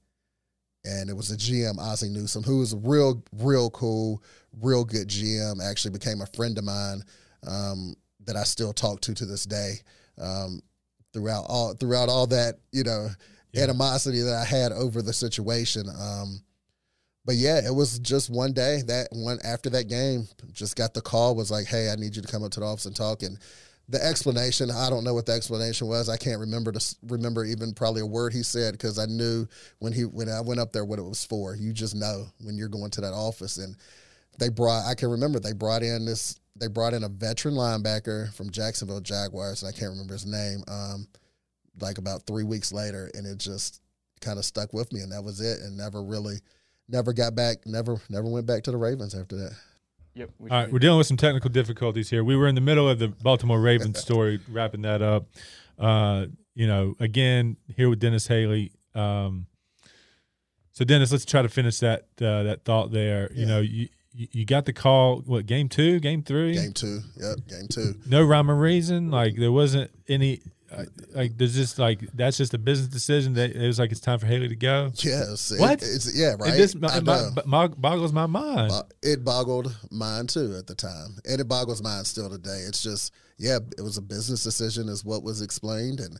[0.83, 4.23] And it was a GM, Ozzie Newsome, who was a real, real cool,
[4.59, 5.63] real good GM.
[5.63, 7.03] Actually, became a friend of mine
[7.45, 7.95] um,
[8.25, 9.75] that I still talk to to this day.
[10.19, 10.61] Um,
[11.13, 13.09] throughout all throughout all that, you know,
[13.55, 15.87] Animosity that I had over the situation.
[15.89, 16.41] Um,
[17.25, 21.01] but yeah, it was just one day that one after that game, just got the
[21.01, 23.23] call was like, "Hey, I need you to come up to the office and talk."
[23.23, 23.37] And
[23.91, 26.07] the explanation, I don't know what the explanation was.
[26.07, 29.45] I can't remember to remember even probably a word he said because I knew
[29.79, 31.55] when he when I went up there what it was for.
[31.55, 33.75] You just know when you're going to that office and
[34.39, 38.33] they brought I can remember they brought in this they brought in a veteran linebacker
[38.33, 41.07] from Jacksonville Jaguars and I can't remember his name um
[41.79, 43.81] like about 3 weeks later and it just
[44.19, 46.35] kind of stuck with me and that was it and never really
[46.89, 49.53] never got back never never went back to the Ravens after that.
[50.13, 50.29] Yep.
[50.39, 52.23] We All right, should- we're dealing with some technical difficulties here.
[52.23, 55.27] We were in the middle of the Baltimore Ravens story, wrapping that up.
[55.79, 58.73] Uh, you know, again, here with Dennis Haley.
[58.93, 59.47] Um,
[60.73, 63.31] so, Dennis, let's try to finish that uh, that thought there.
[63.33, 65.21] You know, you you you got the call.
[65.21, 65.99] What game two?
[65.99, 66.55] Game three?
[66.55, 66.99] Game 2.
[67.17, 67.95] Yep, game 2.
[68.07, 69.11] No rhyme or reason.
[69.11, 70.41] Like there wasn't any.
[71.13, 74.19] Like there's just like that's just a business decision that it was like it's time
[74.19, 74.91] for Haley to go.
[74.95, 75.51] Yes.
[75.51, 75.81] it- What?
[75.81, 76.53] it's yeah, right.
[76.53, 78.69] It just I my, my, boggles my mind.
[78.69, 82.63] Bo- it boggled mine too at the time, and it boggles mine still today.
[82.67, 86.17] It's just, yeah, it was a business decision, is what was explained, and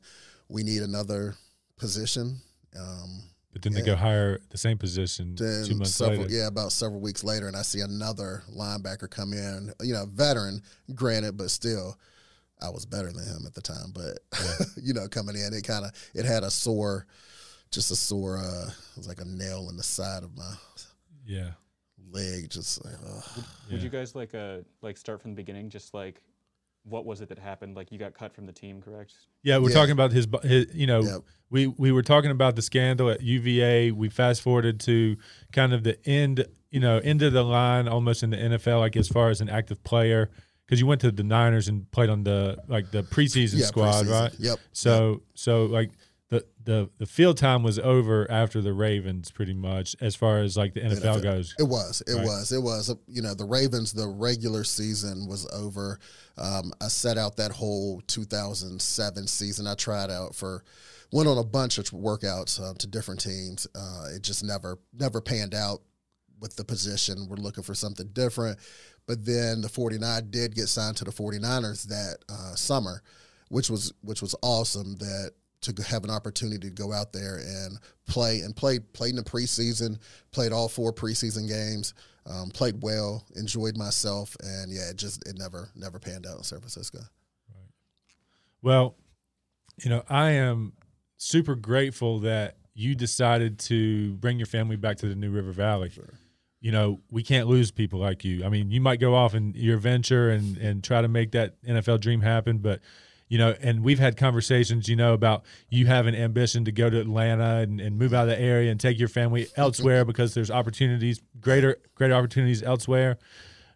[0.49, 1.35] we need another
[1.77, 2.41] position.
[2.77, 6.33] Um, But then they go hire the same position then two months several, later.
[6.33, 9.71] yeah, about several weeks later, and I see another linebacker come in.
[9.81, 10.61] You know, veteran,
[10.93, 11.97] granted, but still,
[12.61, 13.91] I was better than him at the time.
[13.93, 14.19] But
[14.81, 17.05] you know, coming in, it kind of it had a sore,
[17.71, 18.37] just a sore.
[18.37, 20.53] uh It was like a nail in the side of my
[21.25, 21.51] Yeah.
[22.11, 22.95] leg, just like.
[23.05, 23.23] ugh.
[23.69, 23.83] Would Yeah.
[23.83, 25.69] you guys like uh like start from the beginning?
[25.69, 26.21] Just like,
[26.83, 27.75] what was it that happened?
[27.75, 29.13] Like you got cut from the team, correct?
[29.43, 29.75] Yeah, we're Yeah.
[29.75, 31.21] talking about his, his you know, Yep.
[31.49, 33.91] we we were talking about the scandal at UVA.
[33.91, 35.17] We fast forwarded to
[35.51, 38.95] kind of the end, you know, end of the line almost in the NFL, like
[38.95, 40.29] as far as an active player,
[40.71, 44.05] because you went to the Niners and played on the like the preseason Yeah, squad,
[44.05, 44.11] preseason.
[44.21, 44.33] right?
[44.39, 44.59] Yep.
[44.71, 45.91] So so like
[46.29, 50.55] the the the field time was over after the Ravens, pretty much as far as
[50.55, 51.23] like the NFL, NFL.
[51.23, 51.55] goes.
[51.59, 52.01] It was.
[52.07, 52.23] It Right.
[52.25, 52.51] was.
[52.53, 52.95] It was.
[53.09, 55.99] You know, the Ravens, the regular season was over.
[56.37, 59.67] Um, I set out that whole 2007 season.
[59.67, 60.63] I tried out for,
[61.11, 63.67] went on a bunch of workouts uh, to different teams.
[63.75, 65.81] Uh, it just never, never panned out
[66.39, 67.27] with the position.
[67.29, 68.57] We're looking for something different.
[69.07, 73.01] But then the 49 did get signed to the 49ers that uh, summer,
[73.49, 77.77] which was which was awesome that to have an opportunity to go out there and
[78.07, 79.99] play and played played in the preseason,
[80.31, 81.93] played all four preseason games,
[82.25, 86.43] um, played well, enjoyed myself, and yeah, it just it never never panned out in
[86.43, 86.99] San Francisco.
[86.99, 87.69] Right.
[88.61, 88.95] Well,
[89.83, 90.73] you know, I am
[91.17, 95.91] super grateful that you decided to bring your family back to the New River Valley.
[96.61, 98.45] You know, we can't lose people like you.
[98.45, 101.61] I mean, you might go off in your venture and and try to make that
[101.63, 102.79] NFL dream happen, but
[103.31, 106.99] you know, and we've had conversations, you know, about you having ambition to go to
[106.99, 110.51] Atlanta and, and move out of the area and take your family elsewhere because there's
[110.51, 113.17] opportunities, greater greater opportunities elsewhere.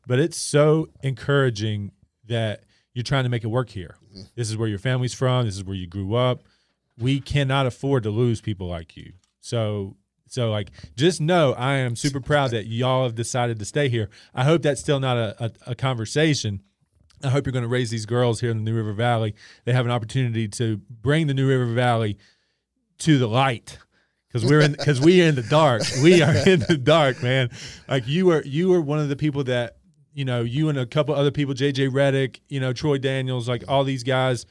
[0.06, 1.91] But it's so encouraging
[2.28, 3.95] that you're trying to make it work here.
[4.12, 4.24] Mm-hmm.
[4.36, 5.45] This is where your family's from.
[5.45, 6.43] This is where you grew up.
[6.98, 9.13] We cannot afford to lose people like you.
[9.39, 9.95] So,
[10.27, 14.09] so like, just know I am super proud that y'all have decided to stay here.
[14.33, 16.61] I hope that's still not a, a, a conversation.
[17.23, 19.35] I hope you're going to raise these girls here in the New River Valley.
[19.63, 22.17] They have an opportunity to bring the New River Valley
[22.99, 23.77] to the light
[24.27, 25.83] because we're in because we are in the dark.
[26.03, 27.49] We are in the dark, man.
[27.88, 29.77] Like you were you were one of the people that
[30.13, 33.63] you know you and a couple other people, JJ Redick, you know Troy Daniels, like
[33.67, 34.45] all these guys.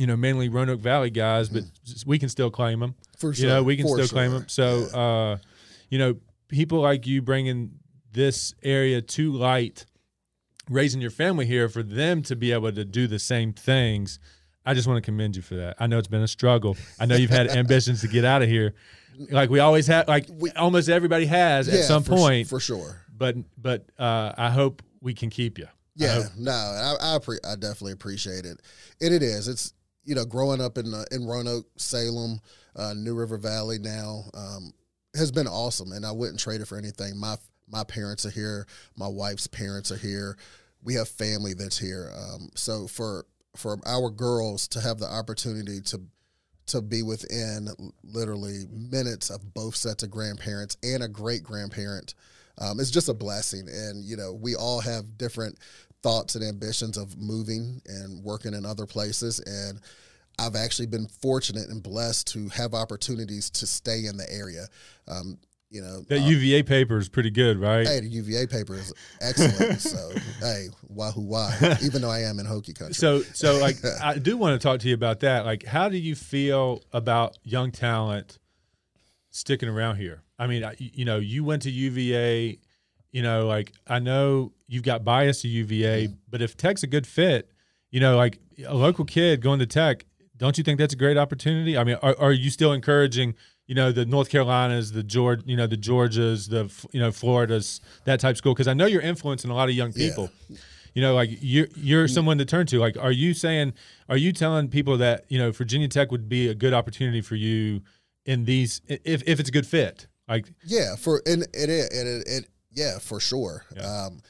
[0.00, 1.62] You know, mainly Roanoke Valley guys, but
[2.06, 2.94] we can still claim them.
[3.18, 4.46] For You know, we can for still claim them.
[4.48, 4.98] So, Yeah.
[4.98, 5.38] uh,
[5.90, 6.16] you know,
[6.48, 7.72] people like you bringing
[8.10, 9.84] this area to light,
[10.70, 14.18] raising your family here for them to be able to do the same things.
[14.64, 15.76] I just want to commend you for that.
[15.78, 16.78] I know it's been a struggle.
[16.98, 18.72] I know you've had ambitions to get out of here,
[19.30, 22.48] like we always have, like we, almost everybody has at some for, point.
[22.48, 23.04] for sure.
[23.14, 25.66] But but uh, I hope we can keep you.
[25.94, 28.60] Yeah, hope- no, I I, appre- I definitely appreciate it,
[29.02, 29.46] and it is.
[29.46, 32.40] It's you know, growing up in uh, in Roanoke, Salem,
[32.76, 34.72] uh, New River Valley now um,
[35.14, 37.18] has been awesome, and I wouldn't trade it for anything.
[37.18, 37.36] My
[37.68, 40.36] my parents are here, my wife's parents are here,
[40.82, 42.12] we have family that's here.
[42.16, 46.00] Um, so for for our girls to have the opportunity to
[46.66, 47.68] to be within
[48.04, 52.14] literally minutes of both sets of grandparents and a great grandparent
[52.58, 55.58] um, it's just a blessing and you know we all have different
[56.02, 59.80] thoughts and ambitions of moving and working in other places and
[60.38, 64.66] i've actually been fortunate and blessed to have opportunities to stay in the area
[65.08, 65.38] um,
[65.72, 67.86] you know, That uh, UVA paper is pretty good, right?
[67.86, 69.80] hey, the UVA paper is excellent.
[69.92, 70.10] so
[70.40, 71.56] hey, wahoo why?
[71.84, 72.94] Even though I am in Hokie country.
[72.94, 75.44] So, so like, I do want to talk to you about that.
[75.44, 78.40] Like, how do you feel about young talent
[79.30, 80.22] sticking around here?
[80.40, 82.58] I mean, I- you know, you went to UVA.
[83.12, 86.14] You know, like I know you've got bias to UVA, mm-hmm.
[86.28, 87.50] but if Tech's a good fit,
[87.90, 91.16] you know, like a local kid going to Tech, don't you think that's a great
[91.16, 91.76] opportunity?
[91.76, 93.34] I mean, are, are you still encouraging?
[93.66, 97.80] You know the North Carolinas, the George, you know the Georgias, the you know Floridas,
[98.04, 98.52] that type of school.
[98.52, 100.08] Because I know you're influencing a lot of young Yeah.
[100.08, 100.30] people
[100.94, 102.14] you know like you're you're mm-hmm.
[102.14, 103.72] someone to turn to like are you saying
[104.08, 107.36] are you telling people that you know virginia tech would be a good opportunity for
[107.36, 107.80] you
[108.26, 112.28] in these if, if it's a good fit like Yeah, for and it it, it,
[112.28, 113.64] it yeah for sure.
[113.76, 113.82] Yeah.
[114.06, 114.20] Um,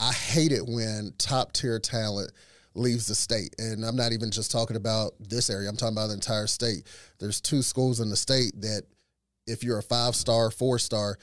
[0.00, 2.32] I hate it when top tier talent
[2.74, 5.68] leaves the state, and I'm not even just talking about this area.
[5.68, 6.84] I'm talking about the entire state.
[7.20, 8.82] There's two schools in the state that,
[9.46, 11.16] if you're a five star, four star,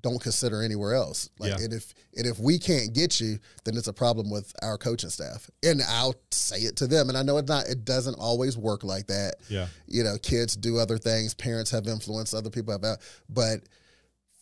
[0.00, 1.30] don't consider anywhere else.
[1.38, 1.64] Like, Yeah.
[1.64, 5.10] and if and if we can't get you, then it's a problem with our coaching
[5.10, 5.48] staff.
[5.62, 7.08] And I'll say it to them.
[7.08, 7.66] And I know it's not.
[7.68, 11.86] It doesn't always work like that yeah you know, kids do other things, parents have
[11.86, 12.98] influence, other people have,
[13.28, 13.60] but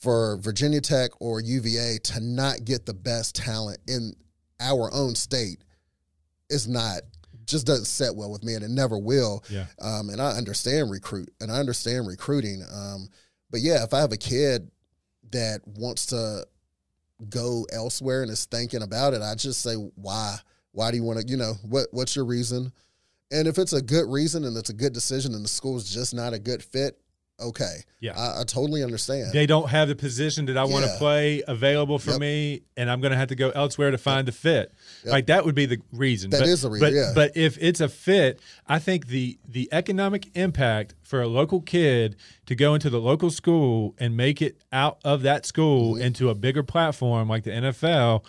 [0.03, 4.15] for Virginia Tech or UVA to not get the best talent in
[4.59, 5.63] our own state
[6.51, 7.03] is not
[7.47, 9.45] just doesn't set well with me, and it never will.
[9.49, 12.63] yeah Um, and I understand recruit, and I understand recruiting.
[12.73, 13.09] Um,
[13.51, 14.71] but yeah, if I have a kid
[15.31, 16.47] that wants to
[17.29, 20.37] go elsewhere and is thinking about it, I just say, why?
[20.73, 21.27] Why do you want to?
[21.27, 21.89] You know, what?
[21.91, 22.73] What's your reason?
[23.31, 26.15] And if it's a good reason and it's a good decision, and the school's just
[26.15, 26.99] not a good fit,
[27.43, 27.79] okay.
[28.01, 28.19] Yeah.
[28.19, 29.33] I, I totally understand.
[29.33, 30.99] they don't have the position that i want to Yeah.
[30.99, 32.21] play available for Yep.
[32.21, 34.73] me and i'm going to have to go elsewhere to find the fit
[35.05, 35.13] Yep.
[35.13, 37.13] like that would be the reason That but, is the reason, but, yeah.
[37.15, 42.17] but if it's a fit i think the the economic impact for a local kid
[42.47, 46.03] to go into the local school and make it out of that school Mm-hmm.
[46.03, 48.25] into a bigger platform like the nfl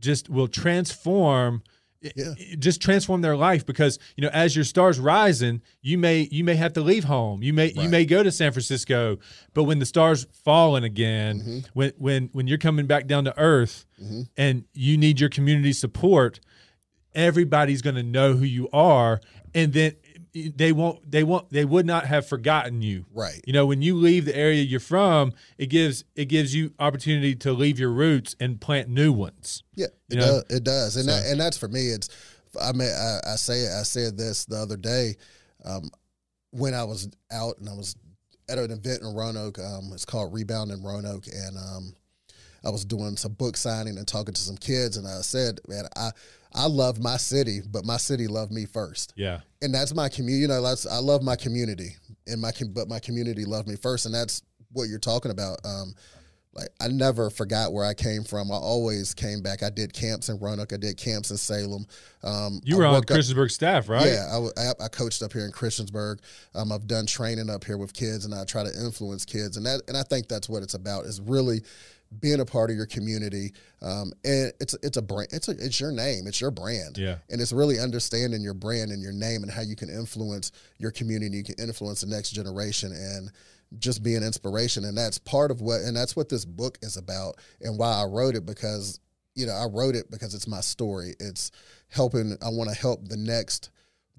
[0.00, 1.62] just will transform
[2.00, 2.34] Yeah.
[2.60, 6.54] just transform their life because you know as your stars rising you may you may
[6.54, 9.18] have to leave home you may you may go to San Francisco
[9.52, 11.58] but when the stars falling again Mm-hmm.
[11.74, 13.84] when when when you're coming back down to earth
[14.36, 16.38] and you need your community support
[17.14, 19.20] everybody's going to know who you are
[19.54, 19.92] and then
[20.34, 23.40] they won't they won't they would not have forgotten you Right.
[23.46, 27.34] you know when you leave the area you're from it gives it gives you opportunity
[27.36, 30.42] to leave your roots and plant new ones Yeah, it know?
[30.42, 30.44] does.
[30.56, 31.88] It does, and So- that, and that's for me.
[31.88, 32.08] It's
[32.60, 35.16] I mean I, I say I said this the other day
[35.64, 35.90] um,
[36.50, 37.96] when I was out and I was
[38.48, 39.58] at an event in Roanoke.
[39.58, 41.92] Um, it's called Rebound in Roanoke, and um,
[42.64, 45.84] I was doing some book signing and talking to some kids, and I said, man,
[45.96, 46.10] I
[46.54, 50.42] I love my city, but my city loved me first yeah and that's my community.
[50.42, 53.76] You know, that's I love my community, and my com- but my community loved me
[53.76, 55.58] first, and that's what you're talking about.
[55.64, 55.94] Um,
[56.54, 58.50] like I never forgot where I came from.
[58.50, 59.62] I always came back.
[59.62, 60.72] I did camps in Roanoke.
[60.72, 61.86] I did camps in Salem.
[62.22, 65.32] Um, you were on worked up- Christiansburg staff right yeah, I, I, I coached up
[65.32, 66.18] here in Christiansburg.
[66.54, 69.66] Um, I've done training up here with kids, and I try to influence kids, and
[69.66, 71.62] that and I think that's what it's about is really
[72.20, 73.52] being a part of your community.
[73.82, 75.28] Um, and it's it's a brand.
[75.32, 76.26] It's a, it's your name.
[76.26, 76.96] It's your brand.
[76.96, 77.16] Yeah.
[77.30, 80.90] And it's really understanding your brand and your name and how you can influence your
[80.90, 81.36] community.
[81.36, 83.30] You can influence the next generation and
[83.78, 84.84] just be an inspiration.
[84.84, 88.04] And that's part of what and that's what this book is about and why I
[88.04, 89.00] wrote it because
[89.34, 91.14] you know I wrote it because it's my story.
[91.20, 91.50] It's
[91.88, 92.36] helping.
[92.42, 93.70] I want to help the next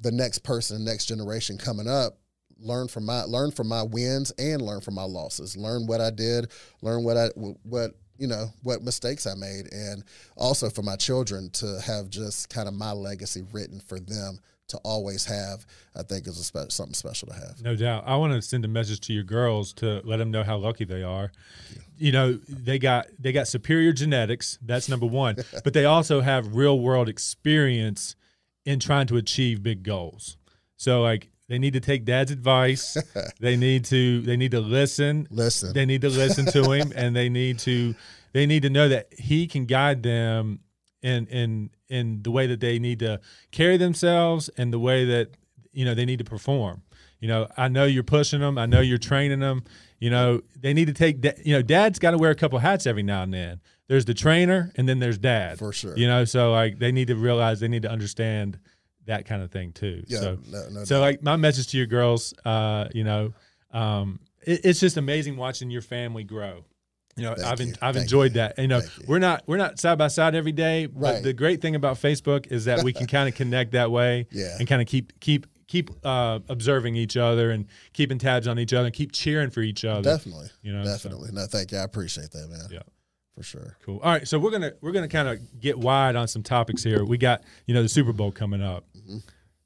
[0.02, 2.19] the next person, the next generation coming up
[2.62, 6.10] learn from my learn from my wins and learn from my losses learn what i
[6.10, 7.28] did learn what i
[7.64, 10.04] what you know what mistakes i made and
[10.36, 14.78] also for my children to have just kind of my legacy written for them to
[14.84, 18.04] always have i think is a spe- something special to have No doubt.
[18.06, 20.86] I want to send a message to your girls to let them know how lucky
[20.86, 21.32] they are.
[21.98, 24.60] You know, they got they got superior genetics.
[24.62, 25.38] That's number one.
[25.64, 28.16] but they also have real world experience
[28.66, 30.38] in trying to achieve big goals.
[30.78, 32.96] So like they need to take dad's advice.
[33.40, 35.28] they need to they need to listen.
[35.30, 37.96] listen They need to listen to him and they need to
[38.32, 40.60] they need to know that he can guide them
[41.02, 43.20] in in in the way that they need to
[43.52, 45.32] carry themselves and the way that
[45.74, 46.84] you know they need to perform.
[47.20, 48.58] You know, I know you're pushing them.
[48.58, 49.64] I know you're training them.
[50.00, 51.26] You know, they need to take.
[51.44, 53.60] You know, dad's got to wear a couple hats every now and then.
[53.88, 55.58] There's the trainer, and then there's dad.
[55.58, 55.98] For sure.
[55.98, 58.60] You know, so like they need to realize they need to understand
[59.10, 60.04] that kind of thing too.
[60.08, 61.02] yeah So no, no so doubt.
[61.02, 63.34] like my message to your girls, uh, you know,
[63.72, 66.64] um, it, it's just amazing watching your family grow.
[67.18, 67.68] You know, Thank I've you.
[67.68, 68.36] en- I've Thank enjoyed you.
[68.36, 68.58] that.
[68.58, 69.06] You know, Thank you.
[69.08, 71.24] we're not we're not side by side every day, but Right.
[71.24, 74.56] the great thing about Facebook is that we can kind of connect that way Yeah.
[74.58, 78.74] and kind of keep keep keep uh, observing each other and keeping tabs on each
[78.74, 80.02] other and keep cheering for each other.
[80.02, 80.48] Definitely.
[80.64, 81.30] You know, so- Definitely.
[81.34, 81.78] No, thank you.
[81.80, 82.68] I appreciate that, man.
[82.72, 82.80] Yeah.
[83.36, 83.78] For sure.
[83.86, 84.00] Cool.
[84.04, 87.04] All right, so we're gonna we're gonna kind of get wide on some topics here.
[87.06, 88.86] We got you know the Super Bowl coming up.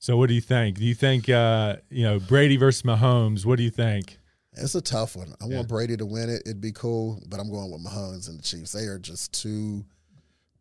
[0.04, 0.80] So what do you think?
[0.80, 3.46] Do you think uh, you know Brady versus Mahomes?
[3.46, 4.18] What do you think?
[4.52, 5.34] It's a tough one.
[5.42, 5.56] I Yeah.
[5.56, 6.42] want Brady to win it.
[6.46, 8.74] It'd be cool, but I'm going with Mahomes and the Chiefs.
[8.74, 9.86] They are just too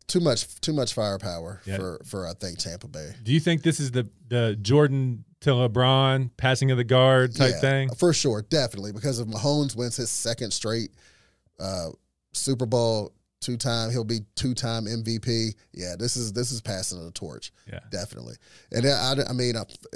[0.07, 1.75] too much too much firepower Yeah.
[1.75, 3.15] for for I think Tampa Bay.
[3.21, 7.55] Do you think this is the the Jordan to LeBron passing of the guard type
[7.55, 7.89] Yeah, thing?
[7.95, 8.93] For sure, definitely.
[8.93, 10.91] Because if Mahomes wins his second straight
[11.59, 11.89] uh,
[12.31, 13.11] Super Bowl,
[13.43, 15.53] two time, he'll be two time MVP.
[15.73, 17.51] Yeah, this is this is passing the torch.
[17.71, 17.79] Yeah.
[17.91, 18.35] definitely.
[18.71, 19.55] And I, I mean,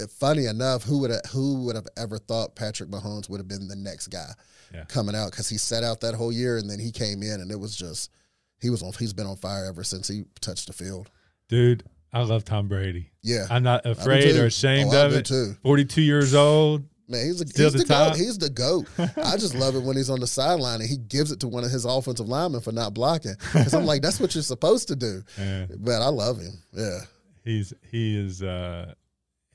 [0.09, 3.75] funny enough, who would who would have ever thought Patrick Mahomes would have been the
[3.75, 4.29] next guy
[4.73, 4.83] Yeah.
[4.85, 7.49] coming out because he sat out that whole year and then he came in and
[7.51, 8.11] it was just
[8.59, 11.09] he was on he's been on fire ever since he touched the field.
[11.49, 13.09] Dude, I love Tom Brady.
[13.21, 15.25] Yeah, I'm not afraid or ashamed Oh, of it.
[15.25, 15.55] too.
[15.63, 16.83] 42 years old.
[17.09, 18.15] Man, he's, a, he's the the, goat.
[18.17, 18.87] He's the goat.
[18.99, 21.63] I just love it when he's on the sideline and he gives it to one
[21.63, 23.35] of his offensive linemen for not blocking.
[23.53, 25.21] Because I'm like, that's what you're supposed to do.
[25.37, 25.67] Yeah.
[25.77, 26.53] But I love him.
[26.73, 26.99] Yeah.
[27.45, 28.93] He's he is uh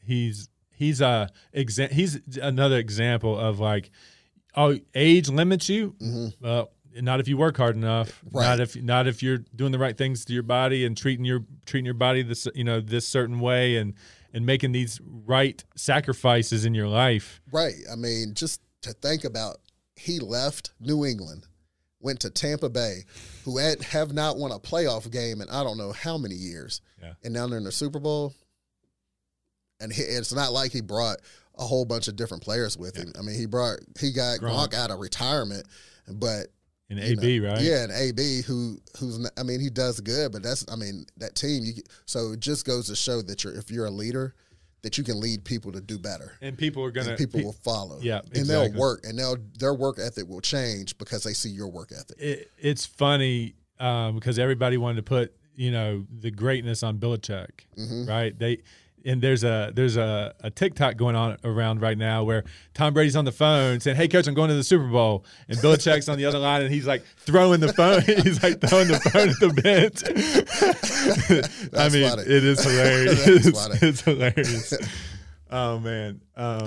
[0.02, 3.90] he's he's a exa- he's another example of like
[4.56, 8.44] oh age limits you hmm well not if you work hard enough Right.
[8.46, 11.44] not if not if you're doing the right things to your body and treating your
[11.66, 13.94] treating your body this you know this certain way and
[14.32, 17.74] and making these right sacrifices in your life Right.
[17.90, 19.58] I mean, just to think about,
[19.96, 21.46] he left New England,
[22.00, 23.04] went to Tampa Bay,
[23.44, 26.80] who had, have not won a playoff game in I don't know how many years.
[27.00, 27.12] Yeah.
[27.22, 28.34] And now they're in the Super Bowl.
[29.80, 31.18] And he, it's not like he brought
[31.58, 33.12] a whole bunch of different players with him.
[33.18, 34.72] I mean, he brought he got Gronk.
[34.72, 35.66] Gronk out of retirement,
[36.08, 36.46] but
[36.98, 40.42] you AB know, right Yeah, and AB who who's I mean he does good, but
[40.42, 41.64] that's I mean that team.
[41.64, 41.74] You
[42.06, 44.34] so it just goes to show that you're if you're a leader,
[44.82, 47.44] that you can lead people to do better, and people are gonna and people pe-
[47.44, 47.98] will follow.
[48.02, 51.68] yeah, and they'll work, and they'll their work ethic will change because they see your
[51.68, 52.16] work ethic.
[52.18, 57.66] it, it's funny um, because everybody wanted to put you know the greatness on Belichick,
[57.78, 58.08] Mhm.
[58.08, 58.38] right?
[58.38, 58.62] They
[59.04, 63.16] and there's a there's a, a TikTok going on around right now where Tom Brady's
[63.16, 66.08] on the phone saying, "Hey, coach, I'm going to the Super Bowl," and Bill Belichick's
[66.08, 68.02] on the other line and he's like throwing the phone.
[68.06, 70.02] he's like throwing the phone at the bench.
[71.78, 72.22] I mean, funny.
[72.22, 73.26] it is hilarious.
[73.26, 74.74] It's, it's hilarious.
[75.50, 76.66] Oh man, um,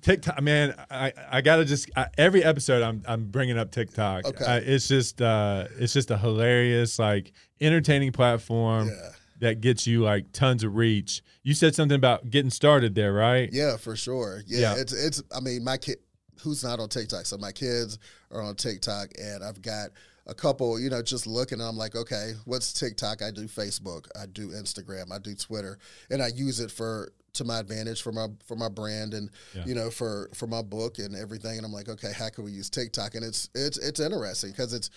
[0.00, 4.24] TikTok, man, I, I gotta just I, every episode I'm I'm bringing up TikTok.
[4.24, 4.44] Okay.
[4.44, 9.10] I, it's just uh, it's just a hilarious, like entertaining platform Yeah.
[9.44, 11.22] That gets you like tons of reach.
[11.42, 13.48] You said something about getting started there, right?
[13.52, 14.42] Yeah, for sure.
[14.46, 14.80] Yeah, Yeah.
[14.80, 15.22] it's it's.
[15.34, 15.98] I mean, my kid,
[16.42, 17.26] who's not on TikTok?
[17.26, 17.98] So my kids
[18.30, 19.90] are on TikTok, and I've got
[20.26, 20.80] a couple.
[20.80, 21.60] You know, just looking.
[21.60, 23.22] I'm like, okay, what's TikTok?
[23.22, 25.78] I do Facebook, I do Instagram, I do Twitter,
[26.10, 29.64] and I use it for to my advantage for my for my brand and Yeah.
[29.66, 31.56] you know for for my book and everything.
[31.58, 33.14] And I'm like, okay, how can we use TikTok?
[33.16, 34.88] And it's it's it's interesting because it's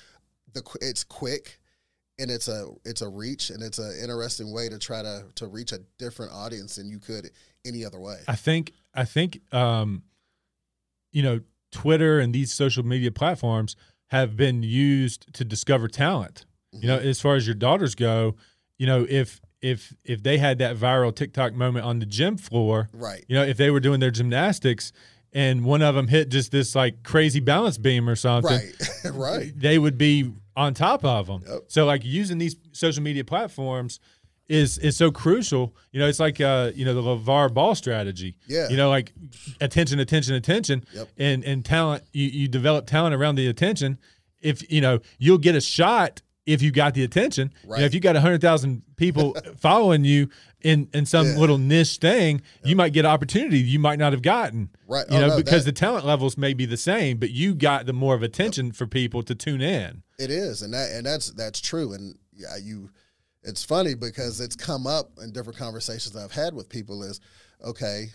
[0.54, 1.60] the it's quick
[2.20, 5.48] and it's a it's a reach and it's an interesting way to try to to
[5.48, 7.30] reach a different audience than you could
[7.66, 8.18] any other way.
[8.28, 10.04] I think I think um,
[11.12, 11.40] you know
[11.72, 13.76] Twitter and these social media platforms
[14.08, 16.46] have been used to discover talent.
[16.74, 18.36] You know, as far as your daughters go,
[18.78, 22.90] you know if if if they had that viral TikTok moment on the gym floor,
[22.94, 23.26] Right.
[23.28, 24.92] you know, if they were doing their gymnastics
[25.34, 28.74] and one of them hit just this like crazy balance beam or something, Right.
[29.14, 29.52] right.
[29.60, 31.42] they would be on top of them.
[31.48, 31.60] Yep.
[31.68, 34.00] So like using these social media platforms
[34.50, 35.76] is is so crucial.
[35.92, 38.36] You know, it's like uh, you know, the LaVar Ball strategy.
[38.48, 38.68] Yeah.
[38.70, 39.14] You know, like
[39.62, 40.84] attention, attention, attention.
[40.94, 41.08] Yep.
[41.18, 44.00] And and talent, you, you develop talent around the attention.
[44.42, 47.52] If you know, you'll get a shot if you got the attention.
[47.64, 50.30] You know, if you got hundred thousand people following you
[50.62, 51.38] in in some Yeah.
[51.38, 54.70] little niche thing, you might get opportunity you might not have gotten.
[54.88, 55.06] Right.
[55.12, 57.54] You Oh, know, no, because that- the talent levels may be the same, but you
[57.54, 60.04] got the more of attention for people to tune in.
[60.18, 61.94] It is, and that and that's that's true.
[61.94, 62.90] And yeah, you.
[63.44, 67.04] It's funny because it's come up in different conversations I've had with people.
[67.04, 67.20] Is
[67.64, 68.08] okay,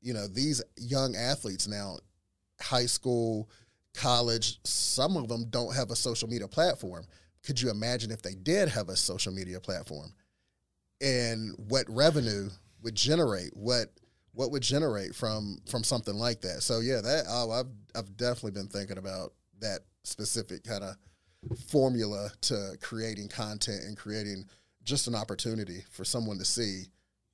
[0.00, 1.98] you know, these young athletes now,
[2.60, 3.50] high school,
[3.94, 7.04] college, some of them don't have a social media platform.
[7.44, 10.12] Could you imagine if they did have a social media platform,
[11.00, 12.48] and what revenue
[12.82, 13.50] would generate?
[13.54, 13.88] What
[14.32, 16.62] what would generate from from something like that?
[16.62, 20.96] So yeah, that oh, I've I've definitely been thinking about that specific kind of
[21.68, 24.46] formula to creating content and creating
[24.82, 26.84] just an opportunity for someone to see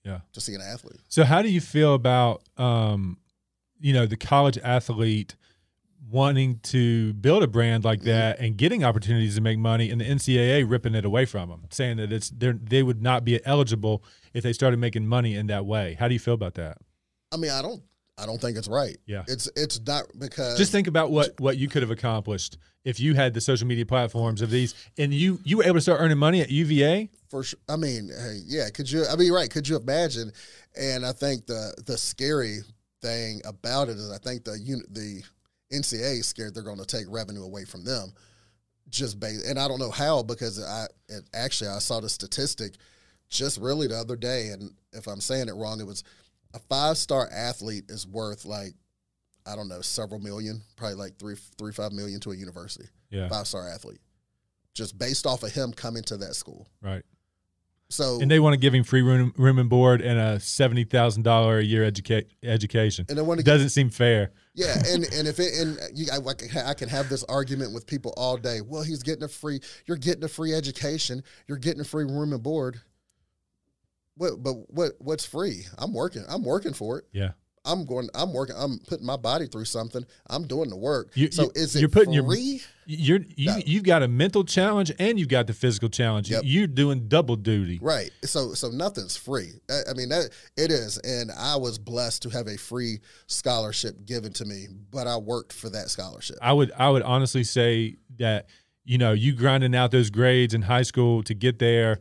[0.04, 0.20] Yeah.
[0.32, 1.00] to see an athlete.
[1.08, 3.18] So how do you feel about um,
[3.80, 5.34] you know, the college athlete
[6.10, 10.04] wanting to build a brand like that and getting opportunities to make money and the
[10.04, 14.02] NCAA ripping it away from them, saying that it's they they would not be eligible
[14.32, 15.96] if they started making money in that way.
[15.98, 16.78] How do you feel about that?
[17.32, 17.82] I mean, I don't.
[18.20, 18.96] I don't think it's right.
[19.06, 19.24] Yeah.
[19.26, 23.14] It's it's not because Just think about what what you could have accomplished if you
[23.14, 26.18] had the social media platforms of these, and you you were able to start earning
[26.18, 27.10] money at UVA.
[27.28, 27.58] for sure.
[27.68, 28.68] I mean, hey, yeah.
[28.70, 29.04] Could you?
[29.06, 29.50] I mean, right.
[29.50, 30.32] Could you imagine?
[30.78, 32.58] And I think the the scary
[33.02, 35.22] thing about it is I think the uni- the
[35.72, 38.12] NCAA is scared they're going to take revenue away from them.
[38.88, 42.74] Just based, and I don't know how because I it, actually I saw the statistic
[43.28, 46.02] just really the other day, and if I'm saying it wrong, it was
[46.54, 48.72] a five star athlete is worth like
[49.46, 52.86] I don't know several million, probably like three three five million to a university.
[53.10, 54.00] Yeah, Five star athlete,
[54.74, 56.68] just based off of him coming to that school.
[56.82, 57.02] right.
[57.92, 60.84] So And they want to give him free room, room and board and a seventy
[60.84, 63.04] thousand dollar a year educa- education.
[63.08, 64.30] and I want to doesn't seem fair.
[64.54, 66.18] yeah, and and if it and you, I,
[66.68, 68.60] I can have this argument with people all day.
[68.60, 69.58] Well, he's getting a free.
[69.86, 71.24] You're getting a free education.
[71.48, 72.80] You're getting a free room and board.
[74.20, 74.42] What?
[74.42, 74.92] But what?
[74.98, 75.64] What's free?
[75.78, 76.24] I'm working.
[76.28, 77.06] I'm working for it.
[77.10, 77.30] Yeah,
[77.64, 78.10] I'm going.
[78.14, 78.54] I'm working.
[78.58, 80.04] I'm putting my body through something.
[80.28, 81.12] I'm doing the work.
[81.14, 82.60] You- so is it you're putting your- free?
[82.84, 83.56] you're you, No.
[83.64, 86.28] you've got a mental challenge and you've got the physical challenge.
[86.30, 86.42] Yep.
[86.44, 87.78] You're doing double duty.
[87.80, 88.10] Right.
[88.24, 89.52] So so nothing's free.
[89.70, 94.04] I, I mean that it is, and I was blessed to have a free scholarship
[94.04, 96.36] given to me, but I worked for that scholarship.
[96.42, 98.48] I would I would honestly say that
[98.84, 102.00] you know you grinding out those grades in high school to get there,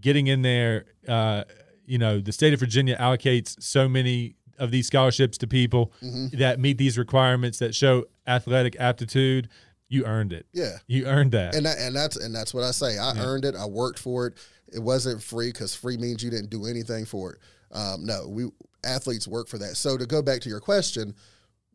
[0.00, 0.86] getting in there.
[1.06, 1.44] Uh,
[1.88, 5.92] you know the state of Virginia allocates so many of these scholarships to people
[6.32, 9.48] that meet these requirements that show athletic aptitude.
[9.88, 10.46] You earned it.
[10.52, 10.78] Yeah.
[10.86, 11.54] You earned that.
[11.54, 12.98] and that, and that's and that's what I say.
[12.98, 13.54] I earned it.
[13.56, 14.34] I worked for it.
[14.70, 17.38] It wasn't free because free means you didn't do anything for it.
[17.72, 18.50] Um, no, we
[18.84, 19.76] athletes work for that.
[19.76, 21.14] So to go back to your question,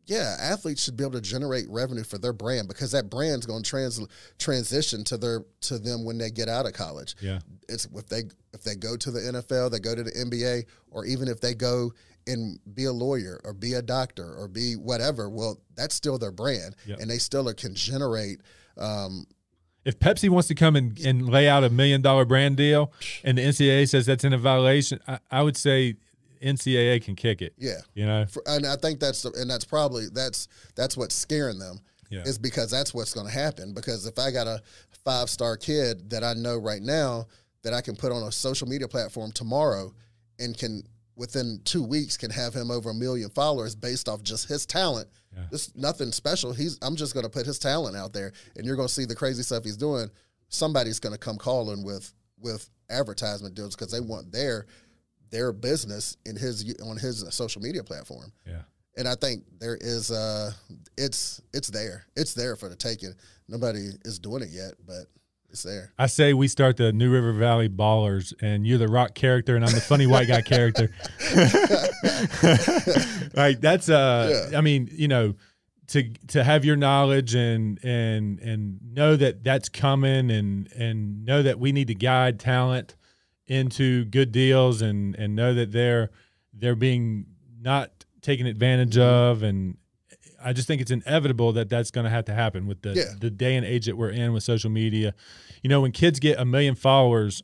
[0.06, 3.64] yeah, athletes should be able to generate revenue for their brand because that brand's going
[3.64, 4.00] to trans
[4.38, 7.16] transition to their to them when they get out of college.
[7.22, 7.40] yeah.
[7.70, 8.24] It's if they
[8.54, 11.54] if they go to the NFL, they go to the NBA, or even if they
[11.54, 11.92] go
[12.28, 15.30] and be a lawyer or be a doctor or be whatever.
[15.30, 17.00] Well, that's still their brand, Yep.
[17.00, 18.40] and they still can generate.
[18.78, 19.26] Um,
[19.86, 22.94] If Pepsi wants to come and, and lay out a million dollar brand deal
[23.24, 25.96] and the NCAA says that's in a violation, I, I would say
[26.44, 27.54] NCAA can kick it.
[27.58, 28.26] yeah, You know?
[28.26, 31.80] For, and I think that's the, and that's probably that's that's what's scaring them
[32.10, 32.24] Yeah.
[32.24, 33.74] is because that's what's going to happen.
[33.74, 34.62] Because if I got a
[35.06, 37.28] five star kid that I know right now
[37.64, 39.94] that I can put on a social media platform tomorrow
[40.40, 40.84] and can
[41.16, 45.08] within two weeks can have him over a million followers based off just his talent.
[45.36, 45.44] Yeah.
[45.52, 46.54] It's nothing special.
[46.54, 49.06] He's I'm just going to put his talent out there, and you're going to see
[49.06, 50.10] the crazy stuff he's doing.
[50.50, 54.66] Somebody's going to come calling with with advertisement deals because they want their
[55.34, 58.32] their business in his on his social media platform.
[58.48, 58.62] Yeah.
[58.96, 60.52] And I think there is uh
[60.98, 62.06] it's it's there.
[62.16, 63.14] It's there for the taking.
[63.50, 65.08] Nobody is doing it yet, but
[65.50, 65.92] it's there.
[65.98, 69.66] I say we start the New River Valley Ballers, and you're the rock character, and
[69.66, 70.90] I'm the funny white guy character.
[73.34, 74.58] like that's uh, Yeah.
[74.58, 75.34] I mean, you know,
[75.88, 81.42] to to have your knowledge and and and know that that's coming, and and know
[81.42, 82.96] that we need to guide talent
[83.48, 86.10] into good deals, and and know that they're
[86.54, 87.26] they're being
[87.62, 89.78] not taken advantage of, and
[90.44, 93.04] I just think it's inevitable that that's going to have to happen with the Yeah.
[93.20, 95.14] the day and age that we're in with social media.
[95.62, 97.44] You know, when kids get a million followers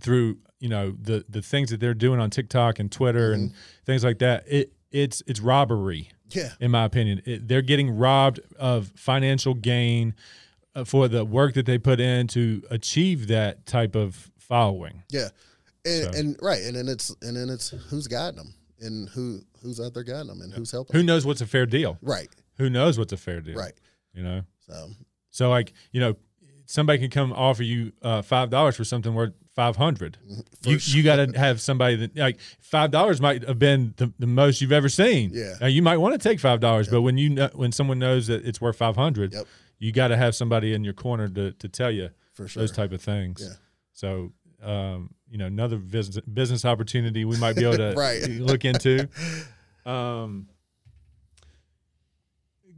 [0.00, 3.52] through you know the the things that they're doing on TikTok and Twitter and
[3.84, 6.50] things like that, it it's it's robbery Yeah.
[6.60, 7.22] in my opinion.
[7.24, 10.14] It, they're getting robbed of financial gain
[10.74, 15.02] uh, for the work that they put in to achieve that type of following.
[15.10, 15.28] Yeah.
[15.84, 19.40] And, So- and right, and then it's and then it's who's guiding them and who
[19.62, 20.94] who's out there guiding them and who's helping.
[20.96, 21.98] Who knows what's a fair deal?
[22.02, 22.28] Right.
[22.58, 23.56] Who knows what's a fair deal?
[23.56, 23.72] Right.
[24.14, 24.42] You know.
[24.66, 24.90] So
[25.30, 26.14] So like you know,
[26.66, 30.18] somebody can come offer you uh, five dollars for something worth five hundred.
[30.64, 34.26] You you got to have somebody that like five dollars might have been the, the
[34.28, 35.30] most you've ever seen.
[35.34, 35.54] Yeah.
[35.60, 38.28] Now, you might want to take five dollars, but when you know, when someone knows
[38.28, 39.46] that it's worth five hundred, Yep.
[39.78, 42.62] you got to have somebody in your corner to to tell you for sure.
[42.62, 43.42] those type of things.
[43.42, 43.54] Yeah.
[43.92, 44.32] So.
[44.62, 48.22] Um, you know, another business business opportunity we might be able to Right.
[48.28, 49.08] look into.
[49.84, 50.46] Um,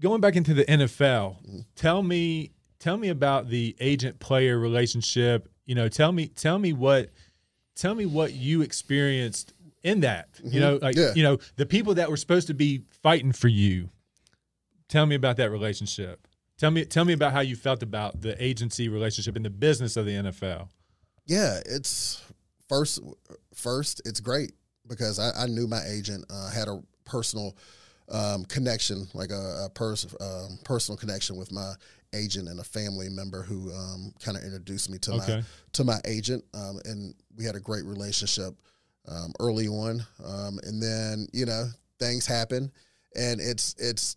[0.01, 1.59] going back into the NFL, Mm-hmm.
[1.77, 5.49] tell me tell me about the agent player relationship.
[5.67, 7.11] You know, tell me tell me what
[7.75, 9.53] tell me what you experienced
[9.83, 10.29] in that.
[10.43, 11.01] You know, like Mm-hmm.
[11.09, 11.13] Yeah.
[11.17, 13.91] you know, the people that were supposed to be fighting for you.
[14.89, 16.27] Tell me about that relationship.
[16.57, 19.97] Tell me tell me about how you felt about the agency relationship in the business
[19.97, 20.69] of the NFL.
[21.27, 22.21] Yeah, it's
[22.69, 23.01] first.
[23.55, 24.53] First, it's great
[24.87, 27.57] because I, I knew my agent uh, had a personal
[28.11, 31.73] um, connection, like a, a pers- um, personal connection with my
[32.15, 35.37] agent and a family member who um, kind of introduced me to Okay.
[35.37, 38.55] my to my agent, um, and we had a great relationship
[39.09, 40.05] um, early on.
[40.25, 41.69] Um, and then you know
[41.99, 42.71] things happen,
[43.17, 44.17] and it's it's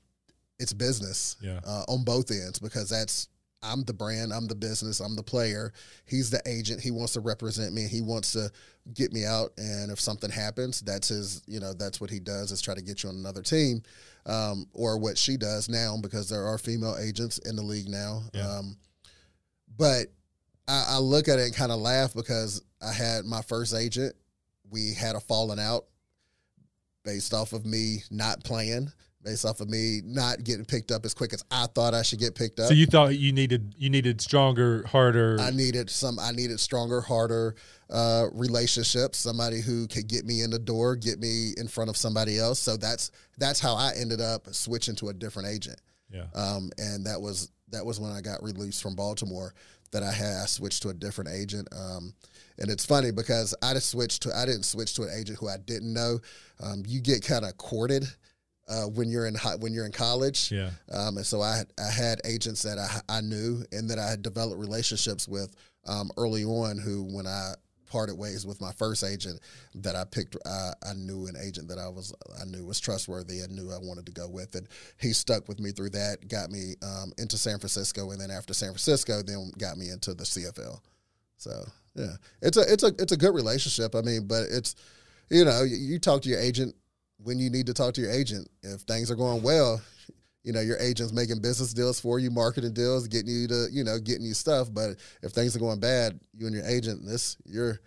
[0.59, 1.59] it's business Yeah.
[1.65, 3.29] uh, on both ends because that's
[3.67, 5.73] I'm the brand, I'm the business, I'm the player.
[6.05, 6.81] He's the agent.
[6.81, 7.87] He wants to represent me.
[7.87, 8.49] He wants to
[8.93, 9.51] get me out.
[9.57, 11.43] And if something happens, that's his.
[11.47, 13.83] You know, that's what he does is try to get you on another team,
[14.25, 18.23] um, or what she does now because there are female agents in the league now.
[18.33, 18.49] Yeah.
[18.49, 18.77] Um,
[19.77, 20.07] but
[20.67, 24.15] I, I look at it and kind of laugh because I had my first agent.
[24.69, 25.85] We had a falling out
[27.03, 28.91] based off of me not playing,
[29.27, 32.19] based off of me not getting picked up as quick as I thought I should
[32.19, 32.67] get picked up.
[32.67, 35.37] So you thought you needed you needed stronger, harder.
[35.39, 36.17] I needed some.
[36.17, 37.55] I needed stronger, harder
[37.89, 39.17] uh, relationships.
[39.17, 42.59] Somebody who could get me in the door, get me in front of somebody else.
[42.59, 45.81] So that's that's how I ended up switching to a different agent.
[46.09, 46.27] yeah.
[46.33, 49.53] Um, and that was that was when I got released from Baltimore.
[49.91, 51.67] That I had I switched to a different agent.
[51.73, 52.13] Um,
[52.59, 55.49] and it's funny because I just switched to I didn't switch to an agent who
[55.49, 56.19] I didn't know.
[56.61, 58.05] Um, you get kind of courted
[58.67, 60.51] uh, when you're in high, when you're in college.
[60.51, 60.69] Yeah.
[60.91, 64.21] Um, and so I I had agents that I, I knew and that I had
[64.21, 65.55] developed relationships with
[65.87, 66.77] um, early on.
[66.77, 67.53] Who, when I
[67.89, 69.39] parted ways with my first agent,
[69.75, 73.39] that I picked, I, I knew an agent that I was I knew was trustworthy
[73.39, 74.67] and knew I wanted to go with, and
[74.99, 76.27] he stuck with me through that.
[76.27, 80.13] Got me um, into San Francisco, and then after San Francisco, then got me into
[80.13, 80.79] the CFL.
[81.37, 81.51] So
[81.95, 83.95] yeah, it's a it's a it's a good relationship.
[83.95, 84.75] I mean, but it's
[85.29, 86.75] you know you, you talk to your agent
[87.23, 88.47] when you need to talk to your agent.
[88.63, 89.81] If things are going well,
[90.43, 93.83] you know your agent's making business deals for you, marketing deals, getting you to you
[93.83, 94.69] know getting you stuff.
[94.71, 94.91] But
[95.21, 97.79] if things are going bad, you and your agent, this you're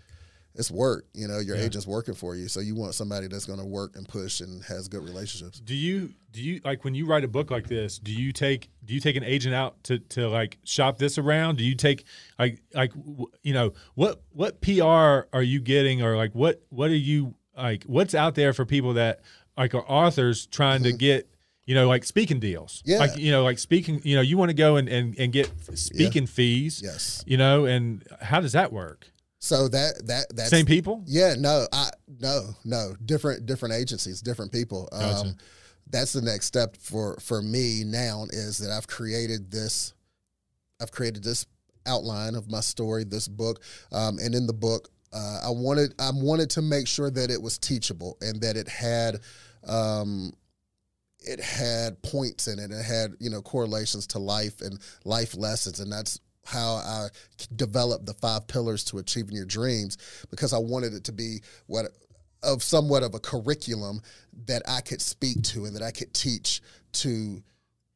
[0.56, 1.06] it's work.
[1.14, 1.62] You know your Yeah.
[1.62, 4.62] agent's working for you, so you want somebody that's going to work and push and
[4.64, 5.60] has good relationships.
[5.60, 7.98] Do you do you like when you write a book like this?
[7.98, 11.56] Do you take do you take an agent out to to like shop this around?
[11.58, 12.04] Do you take
[12.38, 14.82] like like w- you know what what PR
[15.32, 18.94] are you getting or like what what are you like what's out there for people
[18.94, 19.20] that
[19.56, 21.28] like are authors trying to get
[21.64, 22.82] you know like speaking deals?
[22.82, 22.90] Mm-hmm.
[22.90, 22.98] Yeah.
[22.98, 25.50] like you know like speaking you know you want to go and and, and get
[25.74, 26.80] speaking fees.
[26.82, 27.24] Yes.
[27.26, 29.10] You know, and how does that work?
[29.40, 31.02] So that that that's Same people?
[31.06, 31.88] Yeah, no, I
[32.20, 34.88] no, no, different different agencies, different people.
[34.92, 35.28] Gotcha.
[35.28, 35.36] Um,
[35.88, 39.94] that's the next step for for me now is that I've created this,
[40.80, 41.46] I've created this
[41.86, 46.10] outline of my story, this book, um, and in the book, uh, I wanted I
[46.12, 49.20] wanted to make sure that it was teachable and that it had.
[49.66, 50.32] Um,
[51.22, 52.70] it had points in it.
[52.70, 57.08] It had you know correlations to life and life lessons, and that's how I
[57.56, 59.98] developed the five pillars to achieving your dreams
[60.30, 61.86] because I wanted it to be what
[62.42, 64.00] of somewhat of a curriculum
[64.46, 67.42] that I could speak to and that I could teach to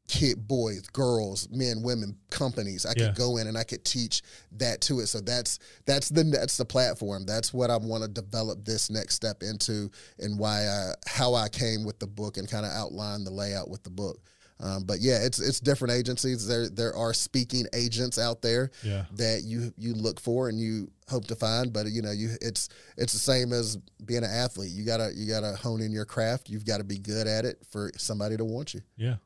[0.07, 2.85] kid boys, girls, men, women, companies.
[2.85, 3.07] I Yeah.
[3.09, 5.07] could go in and I could teach that to it.
[5.07, 7.25] So that's that's the that's the platform.
[7.25, 11.49] That's what I want to develop this next step into and why I how I
[11.49, 14.21] came with the book and kind of outline the layout with the book.
[14.61, 16.47] Um, but yeah, it's it's different agencies.
[16.47, 19.07] There there are speaking agents out there Yeah.
[19.17, 21.73] that you you look for and you hope to find.
[21.73, 24.71] But you know, you it's it's the same as being an athlete.
[24.71, 26.49] You gotta you gotta hone in your craft.
[26.51, 28.83] You've got to be good at it for somebody to want you.
[28.97, 29.17] Yeah.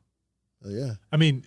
[0.63, 1.45] So, yeah, I mean,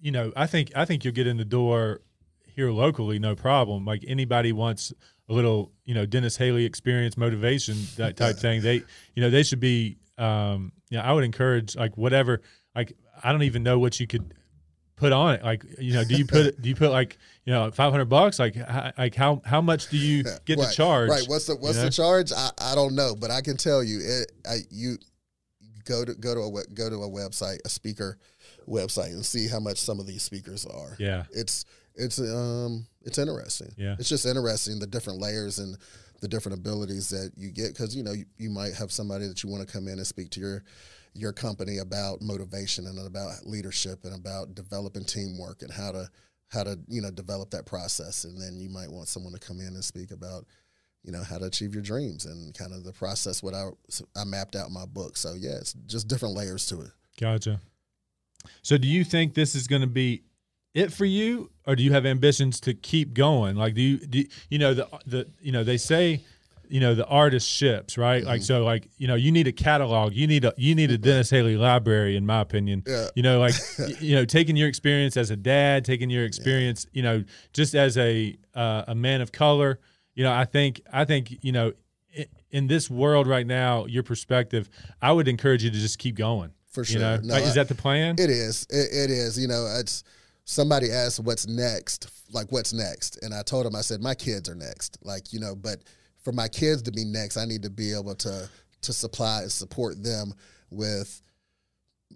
[0.00, 2.00] you know, I think I think you'll get in the door
[2.46, 3.84] here locally, no problem.
[3.84, 4.92] Like anybody wants
[5.28, 8.62] a little, you know, Dennis Haley experience, motivation, that type thing.
[8.62, 8.82] They,
[9.14, 9.98] you know, they should be.
[10.18, 12.40] Um, you know, I would encourage like whatever.
[12.74, 14.32] Like I don't even know what you could
[14.96, 15.44] put on it.
[15.44, 18.38] Like you know, do you put do you put like you know five hundred bucks?
[18.38, 21.10] Like h- like how how much do you get right, to charge?
[21.10, 21.24] Right.
[21.26, 21.84] What's the what's know?
[21.84, 22.32] the charge?
[22.32, 24.32] I, I don't know, but I can tell you it.
[24.48, 24.96] I, you
[25.84, 28.18] go to go to a go to a website, a speaker
[28.66, 30.96] website, and see how much some of these speakers are.
[30.98, 31.24] Yeah.
[31.30, 31.64] It's
[31.94, 33.72] it's um it's interesting.
[33.76, 33.96] Yeah.
[33.98, 35.76] It's just interesting the different layers and
[36.20, 39.42] the different abilities that you get because you know you, you might have somebody that
[39.42, 40.64] you want to come in and speak to your
[41.14, 46.08] your company about motivation and about leadership and about developing teamwork and how to
[46.48, 49.60] how to you know develop that process and then you might want someone to come
[49.60, 50.44] in and speak about
[51.02, 53.68] you know how to achieve your dreams and kind of the process what I
[54.14, 57.60] I mapped out in my book so yeah it's just different layers to it Gotcha.
[58.62, 60.22] So, do you think this is going to be
[60.74, 63.56] it for you, or do you have ambitions to keep going?
[63.56, 66.22] Like, do you, do you, you know the the you know they say,
[66.68, 68.22] you know the artist ships, right?
[68.24, 70.98] Like, so like you know you need a catalog, you need a you need a
[70.98, 72.82] Dennis Haley library, in my opinion.
[72.86, 73.08] Yeah.
[73.14, 73.54] You know, like
[74.00, 77.96] you know, taking your experience as a dad, taking your experience, you know, just as
[77.96, 79.78] a uh, a man of color.
[80.14, 81.72] You know, I think I think you know.
[82.18, 84.68] i- In this world right now, your perspective,
[85.02, 86.52] I would encourage you to just keep going.
[86.76, 87.24] For You know, sure.
[87.24, 88.16] No, is that the plan?
[88.18, 88.66] It is.
[88.68, 89.38] It, it is.
[89.38, 90.04] You know, it's
[90.44, 94.50] somebody asked what's next, like what's next, and I told him I said my kids
[94.50, 94.98] are next.
[95.02, 95.78] Like you know, but
[96.22, 98.46] for my kids to be next, I need to be able to
[98.82, 100.34] to supply and support them
[100.70, 101.22] with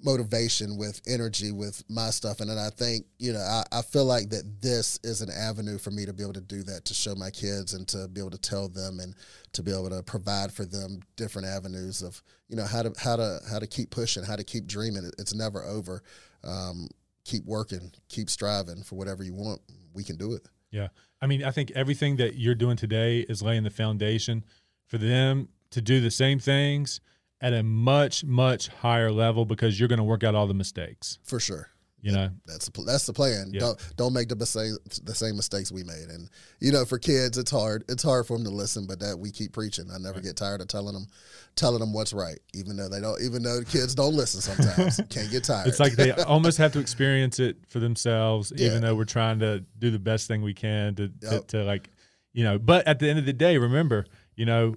[0.03, 2.41] motivation, with energy, with my stuff.
[2.41, 5.79] And then I think, you know, I, I feel like that this is an avenue
[5.79, 8.21] for me to be able to do that, to show my kids and to be
[8.21, 9.15] able to tell them and
[9.53, 13.17] to be able to provide for them different avenues of, you know, how to how
[13.17, 15.05] to how to keep pushing, how to keep dreaming.
[15.05, 16.03] It- It's never over.
[16.43, 16.89] Um,
[17.25, 19.61] keep working, keep striving for whatever you want.
[19.93, 20.47] We can do it.
[20.71, 20.89] Yeah.
[21.21, 24.45] I mean, I think everything that you're doing today is laying the foundation
[24.87, 27.01] for them to do the same things
[27.41, 31.19] at a much, much higher level because you're going to work out all the mistakes.
[31.25, 31.69] For sure.
[32.03, 33.51] You know, That's the that's the plan.
[33.53, 33.61] Yeah.
[33.61, 34.75] Don't don't make the same
[35.05, 36.09] the same mistakes we made.
[36.09, 37.85] And you know, for kids, it's hard.
[37.91, 39.85] It's hard for them to listen, but that we keep preaching.
[39.95, 41.09] I never get tired of telling them,
[41.57, 43.21] telling them what's right, even though they don't.
[43.21, 44.97] Even though kids don't listen sometimes.
[45.11, 45.67] Can't get tired.
[45.69, 48.69] it's like they almost have to experience it for themselves, Yeah.
[48.69, 51.91] even though we're trying to do the best thing we can to, to, to like,
[52.33, 52.59] you know.
[52.59, 54.07] But at the end of the day, remember,
[54.41, 54.75] you know,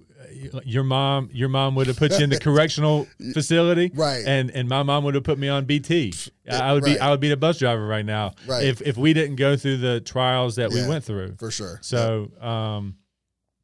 [0.65, 4.21] your mom, your mom would have put you in the correctional facility, Right.
[4.27, 6.13] And and my mom would have put me on BT.
[6.51, 8.65] I would be I would be the bus driver right now, Right.
[8.65, 11.35] If if we didn't go through the trials that we went through.
[11.37, 11.79] for sure.
[11.81, 12.97] So, um,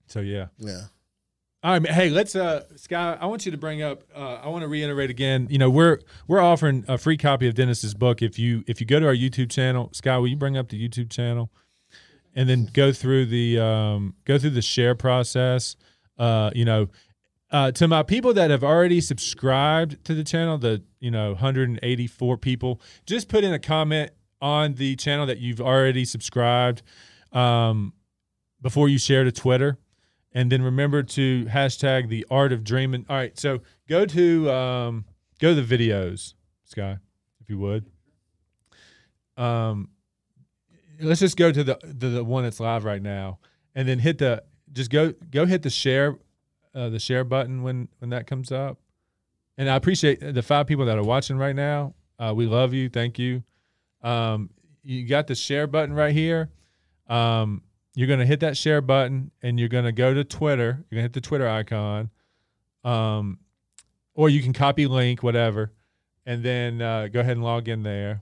[0.08, 0.47] so yeah.
[0.58, 0.84] yeah,
[1.64, 4.62] All right, hey, let's uh Sky, I want you to bring up uh I want
[4.62, 8.39] to reiterate again, you know, we're we're offering a free copy of Dennis's book if
[8.39, 9.89] you if you go to our YouTube channel.
[9.91, 11.52] Sky, will you bring up the YouTube channel?
[12.36, 15.76] And then go through the um go through the share process.
[16.20, 16.88] Uh, you know,
[17.51, 22.38] uh to my people that have already subscribed to the channel, the you know, 184
[22.38, 24.11] people, just put in a comment
[24.41, 26.82] on the channel that you've already subscribed
[27.32, 27.93] um
[28.61, 29.78] before you share to Twitter
[30.32, 33.05] and then remember to hashtag the art of dreaming.
[33.09, 35.05] All right, so go to um,
[35.39, 36.34] go to the videos,
[36.65, 36.97] Sky,
[37.41, 37.86] if you would.
[39.38, 39.89] Um,
[40.99, 43.39] let's just go to the to the one that's live right now,
[43.74, 46.17] and then hit the just go go hit the share
[46.74, 48.78] uh, the share button when when that comes up.
[49.57, 51.93] And I appreciate the five people that are watching right now.
[52.17, 52.89] Uh, we love you.
[52.89, 53.43] Thank you.
[54.01, 54.51] Um,
[54.84, 56.49] you got the share button right here.
[57.07, 57.63] Um,
[57.93, 60.86] you're going to hit that share button and you're going to go to Twitter.
[60.89, 62.09] You're going to hit the Twitter icon.
[62.86, 63.39] Um,
[64.13, 65.72] or you can copy link, whatever,
[66.26, 68.22] and then uh, go ahead and log in there.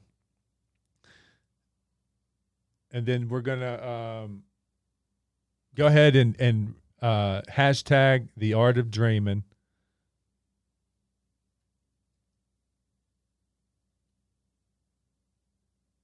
[2.92, 4.44] And then we're going to um,
[5.78, 9.44] go ahead and, and uh, hashtag the art of dreaming.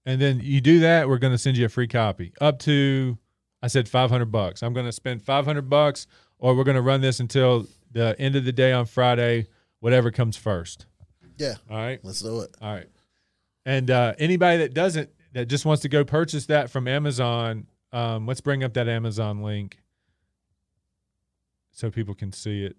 [0.05, 3.17] And then you do that, we're going to send you a free copy up to
[3.61, 4.61] I said 500 bucks.
[4.61, 6.05] I'm going to spend 500 bucks
[6.37, 9.47] or we're going to run this until the end of the day on Friday,
[9.79, 10.85] whatever comes first.
[11.37, 11.55] yeah.
[11.69, 11.99] All right?
[12.03, 12.53] Let's do it.
[12.61, 12.89] All right.
[13.65, 18.25] And uh, anybody that doesn't that just wants to go purchase that from Amazon, um,
[18.25, 19.77] let's bring up that Amazon link
[21.71, 22.75] so people can see it.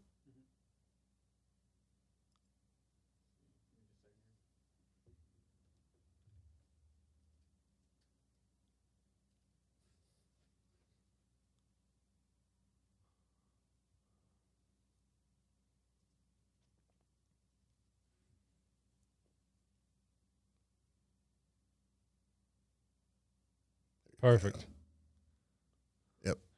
[24.21, 24.65] Perfect.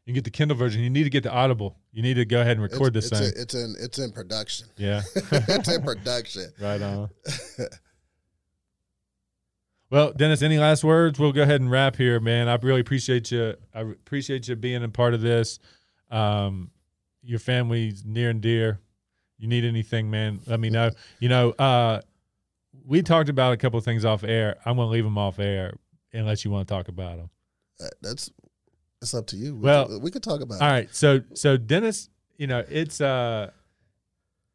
[0.06, 0.82] You can get the Kindle version.
[0.82, 1.76] You need to get the Audible.
[1.92, 3.38] You need to go ahead and record it's, this it's, thing.
[3.38, 4.68] a- it's in it's in production.
[4.76, 5.02] yeah.
[5.14, 6.52] it's in production.
[6.60, 7.10] right on.
[9.88, 11.16] Well, Dennis, any last words?
[11.18, 12.48] We'll go ahead and wrap here, man.
[12.48, 13.54] I really appreciate you.
[13.72, 15.60] I appreciate you being a part of this.
[16.10, 16.72] Um,
[17.22, 18.80] your family's near and dear.
[19.38, 20.40] You need anything, man?
[20.46, 20.90] Let me know.
[21.20, 22.00] You know, uh,
[22.84, 24.56] we talked about a couple of things off air.
[24.66, 25.74] I'm going to leave them off air
[26.12, 27.30] unless you want to talk about them.
[27.80, 28.30] Uh, That's
[29.02, 29.54] it's up to you.
[29.54, 30.60] We Well, could, we could talk about.
[30.60, 30.70] All it.
[30.70, 30.94] right.
[30.94, 33.50] So so Dennis, you know, it's uh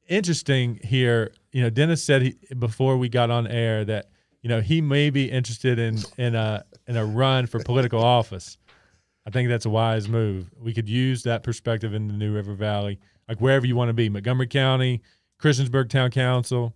[0.07, 1.31] interesting here.
[1.51, 4.09] You know, Dennis said he, before we got on air that
[4.41, 8.57] you know he may be interested in in a in a run for political office.
[9.25, 10.49] I think that's a wise move.
[10.59, 13.93] We could use that perspective in the New River Valley, like wherever you want to
[13.93, 15.01] be, Montgomery County,
[15.39, 16.73] Christiansburg Town Council.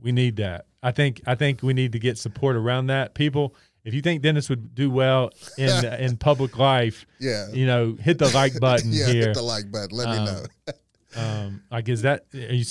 [0.00, 0.66] We need that.
[0.82, 3.14] I think I think we need to get support around that.
[3.14, 7.48] People, if you think Dennis would do well in in public life, Yeah.
[7.52, 9.06] you know, hit the like button yeah.
[9.06, 9.26] here.
[9.26, 9.96] Hit the like button.
[9.96, 10.44] Let me Um, know.
[11.16, 12.64] um, like, is that are you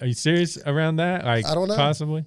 [0.00, 1.24] are you serious around that?
[1.24, 1.76] Like, I don't know.
[1.76, 2.24] Possibly.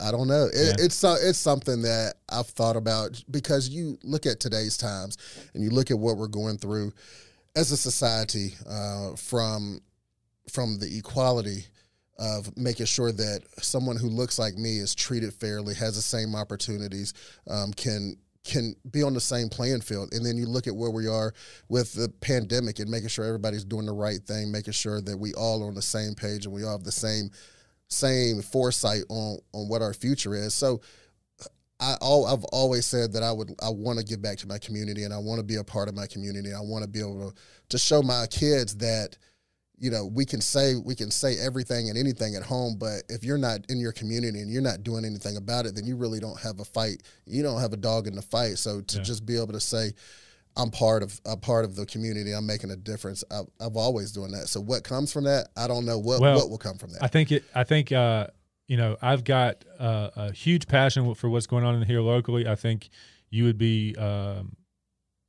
[0.00, 0.46] I don't know.
[0.52, 0.84] It, Yeah.
[0.84, 5.16] It's it's something that I've thought about because you look at today's times
[5.54, 6.92] and you look at what we're going through
[7.54, 9.80] as a society uh, from
[10.50, 11.64] from the equality
[12.18, 16.34] of making sure that someone who looks like me is treated fairly, has the same
[16.34, 17.14] opportunities,
[17.48, 20.12] um, can can be on the same playing field.
[20.12, 21.34] And then you look at where we are
[21.68, 25.34] with the pandemic and making sure everybody's doing the right thing, making sure that we
[25.34, 27.30] all are on the same page and we all have the same
[27.88, 30.54] same foresight on on what our future is.
[30.54, 30.80] So
[31.80, 34.58] I all I've always said that I would I want to give back to my
[34.58, 36.52] community and I want to be a part of my community.
[36.54, 37.36] I want to be able to
[37.70, 39.18] to show my kids that
[39.78, 43.22] you know we can say we can say everything and anything at home but if
[43.22, 46.18] you're not in your community and you're not doing anything about it then you really
[46.18, 49.02] don't have a fight you don't have a dog in the fight so to Yeah.
[49.02, 49.92] just be able to say
[50.56, 54.12] i'm part of a part of the community i'm making a difference i've, I've always
[54.12, 56.78] doing that so what comes from that i don't know what Well, what will come
[56.78, 57.44] from that I think it.
[57.54, 58.28] I think uh,
[58.66, 62.48] you know I've got uh, a huge passion for what's going on in here locally.
[62.48, 62.88] I think
[63.30, 64.56] you would be um,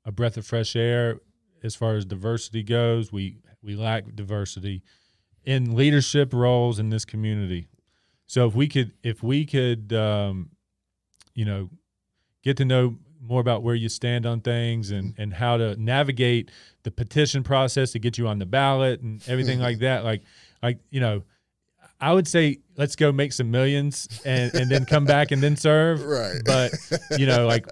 [0.05, 1.19] a breath of fresh air
[1.63, 3.11] as far as diversity goes.
[3.11, 3.37] We
[3.67, 4.81] we lack diversity
[5.43, 7.67] in leadership roles in this community.
[8.25, 10.49] So if we could if we could um,
[11.35, 11.69] you know
[12.43, 16.49] get to know more about where you stand on things and and how to navigate
[16.83, 20.23] the petition process to get you on the ballot and everything like that like
[20.63, 21.23] like you know
[21.99, 25.55] I would say let's go make some millions and, and then come back and then
[25.55, 25.99] serve.
[26.05, 26.35] Right.
[26.45, 26.71] But
[27.17, 27.65] you know, like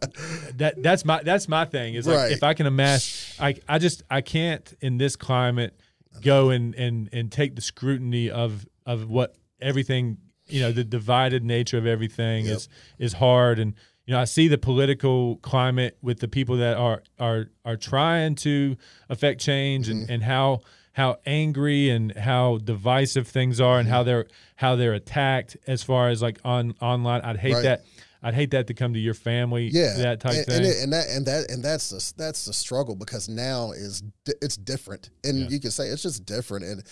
[0.56, 1.94] that that's my that's my thing.
[1.94, 2.32] Is like Right.
[2.32, 5.80] if I can amass I I just I can't in this climate
[6.22, 11.44] go and and and take the scrutiny of of what everything you know, the divided
[11.44, 12.56] nature of everything Yep.
[12.58, 13.74] is is hard and
[14.06, 18.36] you know, I see the political climate with the people that are are are trying
[18.36, 18.78] to
[19.10, 20.02] affect change Mm-hmm.
[20.02, 20.62] and, and how
[20.94, 24.06] how angry and how divisive things are and how Mm-hmm.
[24.08, 24.26] they're
[24.58, 27.22] how they're attacked as far as like on online.
[27.22, 27.64] I'd hate Right.
[27.64, 27.86] that.
[28.26, 29.68] I'd hate that to come to your family.
[29.72, 30.56] yeah that type and, thing.
[30.58, 34.02] and, it, and that and that and that's the that's the struggle because now is
[34.26, 35.48] it's different and Yeah.
[35.50, 36.84] you can say it's just different and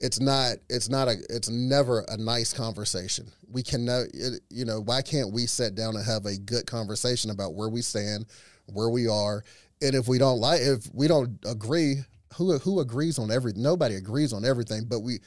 [0.00, 4.04] it's not it's not a it's never a nice conversation we can know
[4.50, 7.82] you know why can't we sit down and have a good conversation about where we
[7.82, 8.24] stand
[8.66, 9.44] where we are
[9.82, 11.96] and if we don't like if we don't agree
[12.36, 15.18] who who agrees on every nobody agrees on everything but we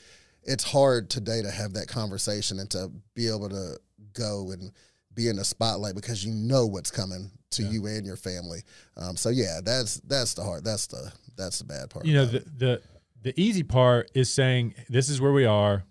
[0.43, 3.77] it's hard today to have that conversation and to be able to
[4.13, 4.71] go and
[5.15, 7.69] be in the spotlight because you know what's coming to Yeah.
[7.71, 8.61] you and your family
[8.97, 12.25] um, so yeah that's that's the hard that's the that's the bad part you know,
[12.25, 12.81] the, the
[13.21, 15.83] the easy part is saying this is where we are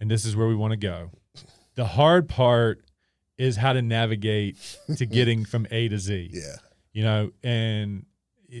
[0.00, 1.10] and this is where we want to go.
[1.74, 2.82] The hard part
[3.36, 4.56] is how to navigate
[4.96, 6.30] to getting from A to Z.
[6.32, 6.56] yeah
[6.92, 8.06] you know and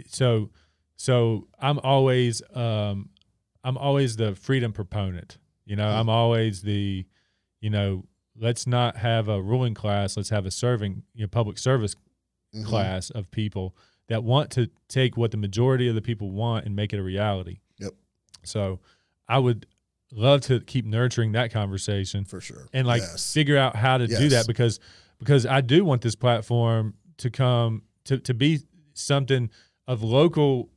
[0.06, 0.50] so
[0.96, 3.08] so i'm always um
[3.64, 7.06] i'm always the freedom proponent you know i'm always the
[7.60, 8.04] you know
[8.40, 11.94] let's not have a ruling class let's have a serving you know public service
[12.54, 12.64] Mhm.
[12.64, 13.76] class of people
[14.08, 17.02] that want to take what the majority of the people want and make it a
[17.02, 17.92] reality Yep.
[18.42, 18.80] so
[19.28, 19.66] i would
[20.10, 23.32] love to keep nurturing that conversation for sure and like yes.
[23.32, 24.80] figure out how to do that because
[25.18, 28.60] because I do want this platform to come to to be
[28.94, 29.50] something
[29.86, 30.70] of local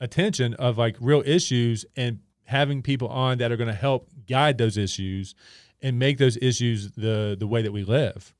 [0.00, 4.58] attention of like real issues and having people on that are going to help guide
[4.58, 5.34] those issues
[5.82, 8.34] and make those issues the the way that we live.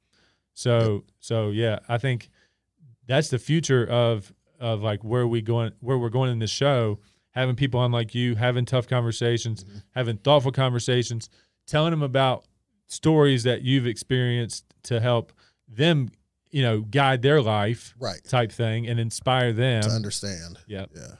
[0.54, 2.30] So so yeah, I think
[3.06, 6.98] that's the future of of like where we going where we're going in this show
[7.30, 9.78] having people on like you having tough conversations Mm-hmm.
[9.94, 11.28] having thoughtful conversations
[11.66, 12.46] telling them about
[12.86, 15.32] stories that you've experienced to help
[15.68, 16.08] them
[16.50, 18.22] you know guide their life right.
[18.24, 19.82] type thing and inspire them.
[19.82, 20.58] To understand.
[20.66, 21.16] Yeah yeah.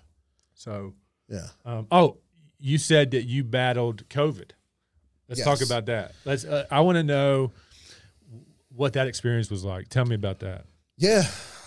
[0.55, 0.95] So
[1.29, 1.49] yeah.
[1.65, 2.19] um, oh
[2.59, 4.53] you said that you battled covid
[5.29, 7.53] let's talk about that let's uh, i want to know
[8.75, 10.65] what that experience was like tell me about that
[10.99, 11.25] Yeah,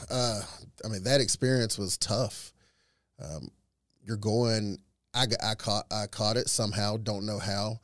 [0.09, 0.41] uh,
[0.83, 2.51] I mean that experience was tough.
[3.21, 3.49] Um,
[4.01, 4.79] you're going.
[5.13, 6.97] I, I caught I caught it somehow.
[6.97, 7.79] Don't know how.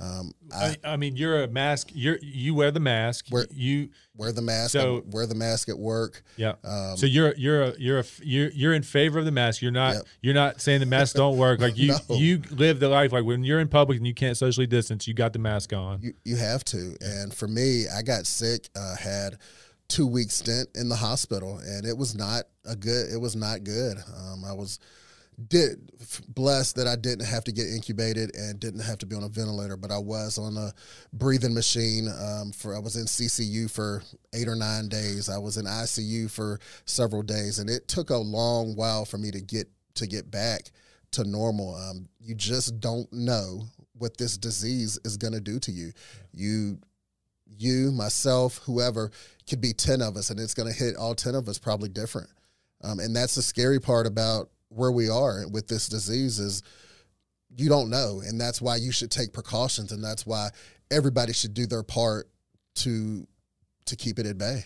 [0.00, 1.90] Um, I I, mean, you're a mask.
[1.92, 3.26] You're you wear the mask.
[3.30, 4.70] Wear- you wear the mask.
[4.70, 6.22] so- wear the mask at work.
[6.36, 6.54] yeah.
[6.64, 9.60] Um, so you're you're a, you're a, you're you're in favor of the mask.
[9.60, 10.02] You're not Yep.
[10.22, 11.60] you're not saying the masks don't work.
[11.60, 12.16] Like you No.
[12.16, 15.12] you live the life like when you're in public and you can't socially distance, you
[15.12, 16.00] got the mask on.
[16.00, 16.96] you you have to.
[17.00, 18.68] And for me, I got sick.
[18.74, 19.36] Uh, had
[19.88, 23.12] two week stint in the hospital, and it was not a good.
[23.12, 23.98] It was not good.
[24.16, 24.78] Um, I was
[25.48, 25.90] did
[26.28, 29.28] blessed that I didn't have to get incubated and didn't have to be on a
[29.28, 30.72] ventilator, but I was on a
[31.12, 35.28] breathing machine um, for I was in CCU for eight or nine days.
[35.28, 39.30] I was in ICU for several days, and it took a long while for me
[39.30, 40.70] to get to get back
[41.12, 41.74] to normal.
[41.74, 43.62] Um, you just don't know
[43.98, 45.92] what this disease is going to do to you.
[46.32, 46.78] You
[47.58, 49.10] you, myself, whoever,
[49.48, 51.88] could be 10 of us, and it's going to hit all 10 of us probably
[51.88, 52.30] different.
[52.82, 56.62] Um, and that's the scary part about where we are with this disease is
[57.56, 58.22] you don't know.
[58.24, 59.92] And that's why you should take precautions.
[59.92, 60.50] And that's why
[60.90, 62.28] everybody should do their part
[62.76, 63.26] to
[63.86, 64.64] to keep it at bay.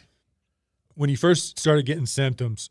[0.94, 2.70] When you first started getting symptoms,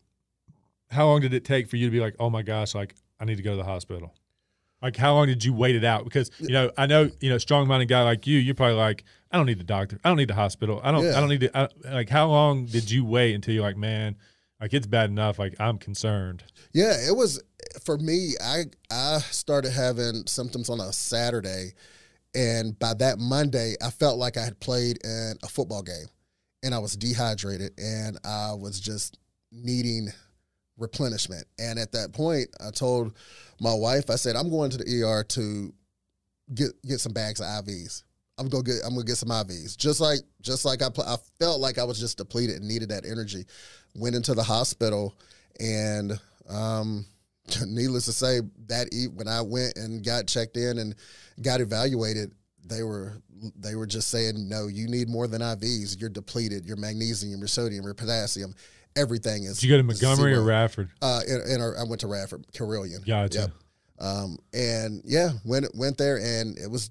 [0.91, 3.25] how long did it take for you to be like, oh my gosh, like I
[3.25, 4.13] need to go to the hospital?
[4.81, 6.03] Like, how long did you wait it out?
[6.03, 9.37] Because you know, I know you know, strong-minded guy like you, you're probably like, I
[9.37, 11.17] don't need the doctor, I don't need the hospital, I don't, Yeah.
[11.17, 11.57] I don't need to.
[11.57, 14.17] I, like, how long did you wait until you're like, man,
[14.63, 16.41] like it's bad enough, like I'm concerned.
[16.71, 17.43] Yeah, it was
[17.83, 18.35] for me.
[18.41, 21.73] I I started having symptoms on a Saturday,
[22.33, 26.05] and by that Monday, I felt like I had played in a football game,
[26.63, 29.19] and I was dehydrated, and I was just
[29.51, 30.07] needing
[30.77, 31.45] replenishment.
[31.59, 33.17] And at that point, I told
[33.59, 35.73] my wife, I said, I'm going to the ER to
[36.55, 38.03] get get some bags of IVs.
[38.37, 39.77] I'm gonna get I'm gonna get some IVs.
[39.77, 42.89] Just like just like I pl- I felt like I was just depleted and needed
[42.89, 43.45] that energy.
[43.95, 45.15] Went into the hospital
[45.59, 46.19] and
[46.49, 47.05] um
[47.67, 50.95] needless to say that e- when I went and got checked in and
[51.41, 52.31] got evaluated,
[52.65, 53.13] they were
[53.57, 55.99] they were just saying no, you need more than IVs.
[55.99, 56.65] You're depleted.
[56.65, 58.55] Your magnesium, your sodium, your potassium,
[58.95, 59.59] everything is.
[59.59, 60.43] Did you go to Montgomery or.
[60.43, 60.89] Radford?
[61.01, 63.01] Uh, and, in our, I went to Radford, Carilion.
[63.05, 63.39] Gotcha.
[63.39, 63.51] Yep.
[63.99, 66.89] Um, and yeah, went went there, and it was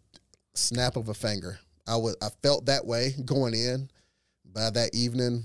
[0.55, 1.59] snap of a finger.
[1.87, 3.91] I was I felt that way going in.
[4.55, 5.45] By that evening,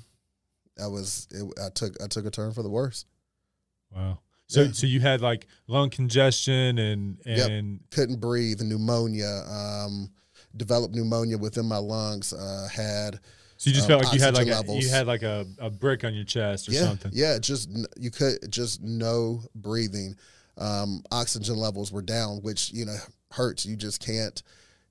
[0.81, 3.05] I was it, I took I took a turn for the worse.
[3.95, 4.19] Wow.
[4.47, 4.71] So, Yeah.
[4.71, 7.49] so you had like lung congestion and Yep.
[7.49, 9.43] and Couldn't breathe, pneumonia.
[9.49, 10.11] Um,
[10.55, 12.33] developed pneumonia within my lungs.
[12.33, 13.19] Uh, had
[13.57, 15.69] so you just um, felt like you had like a, you had like a, a
[15.69, 17.11] brick on your chest or yeah, something.
[17.13, 17.39] yeah.
[17.39, 20.15] Just you could just no breathing.
[20.57, 22.97] Um, oxygen levels were down, which you know
[23.31, 23.65] hurts.
[23.65, 24.41] You just can't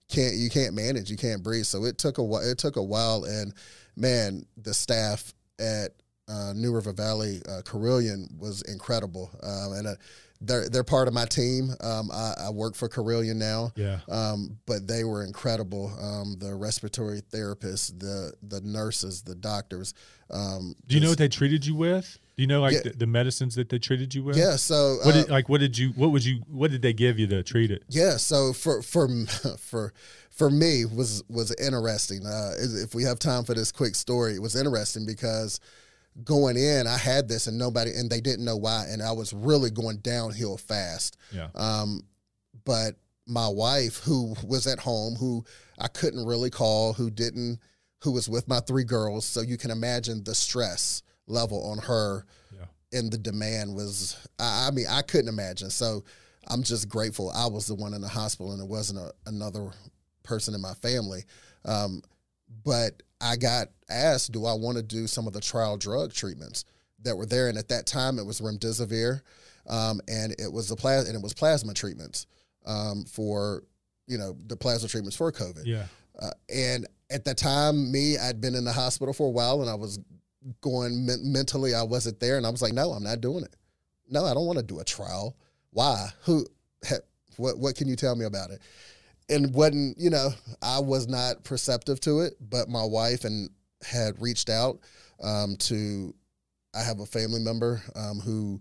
[0.09, 1.11] can't you can't manage.
[1.11, 1.67] You can't breathe.
[1.67, 2.49] So it took a while.
[2.49, 3.53] It took a while, and
[3.97, 5.91] man, the staff at
[6.29, 9.95] uh, New River Valley uh, Carilion was incredible, um, and uh,
[10.41, 11.71] they're they're part of my team.
[11.81, 13.73] Um, I, I work for Carilion now.
[13.75, 14.01] Yeah.
[14.09, 15.93] Um, but they were incredible.
[16.01, 19.95] Um, the respiratory therapists, the the nurses, the doctors.
[20.31, 22.19] Um, Do you know what they treated you with?
[22.37, 22.81] Do you know like Yeah.
[22.85, 24.37] the, the medicines that they treated you with?
[24.37, 24.57] Yeah.
[24.57, 27.19] So What uh, did like what did you what would you what did they give
[27.19, 27.83] you to treat it?
[27.89, 28.17] yeah.
[28.19, 29.09] So for for
[29.59, 29.93] for
[30.31, 32.27] for me was was interesting.
[32.27, 35.61] Uh, if we have time for this quick story, it was interesting because
[36.25, 39.33] going in, I had this and nobody and they didn't know why, and I was
[39.33, 41.17] really going downhill fast.
[41.33, 41.49] Yeah.
[41.55, 42.03] Um,
[42.67, 45.45] but my wife, who was at home, who
[45.79, 47.61] I couldn't really call, who didn't,
[48.03, 52.25] who was with my three girls, so you can imagine the stress level on her,
[52.55, 52.99] Yeah.
[52.99, 54.17] and the demand was.
[54.39, 55.71] I, I mean, I couldn't imagine.
[55.71, 56.05] So
[56.49, 59.71] I'm just grateful I was the one in the hospital and it wasn't a, another
[60.23, 61.25] person in my family.
[61.65, 62.03] Um,
[62.65, 66.65] but I got asked, do I want to do some of the trial drug treatments
[67.03, 67.49] that were there?
[67.49, 69.21] And at that time, it was remdesivir,
[69.69, 72.27] um, and it was the plas- and it was plasma treatments
[72.67, 73.65] um, for
[74.07, 75.63] you know the plasma treatments for COVID.
[75.65, 75.87] Yeah.
[76.21, 79.69] Uh, and at the time, me, I'd been in the hospital for a while, and
[79.71, 79.99] I was
[80.61, 81.75] going men- mentally.
[81.75, 83.55] I wasn't there, and I was like, no, I'm not doing it.
[84.09, 85.37] No, I don't want to do a trial.
[85.71, 86.09] Why?
[86.23, 86.47] Who?
[87.37, 87.59] What?
[87.59, 88.61] What can you tell me about it?
[89.29, 90.31] And wasn't you know
[90.63, 93.51] I was not perceptive to it, but my wife and
[93.83, 94.79] had reached out
[95.23, 96.15] um, to.
[96.75, 98.61] I have a family member um, who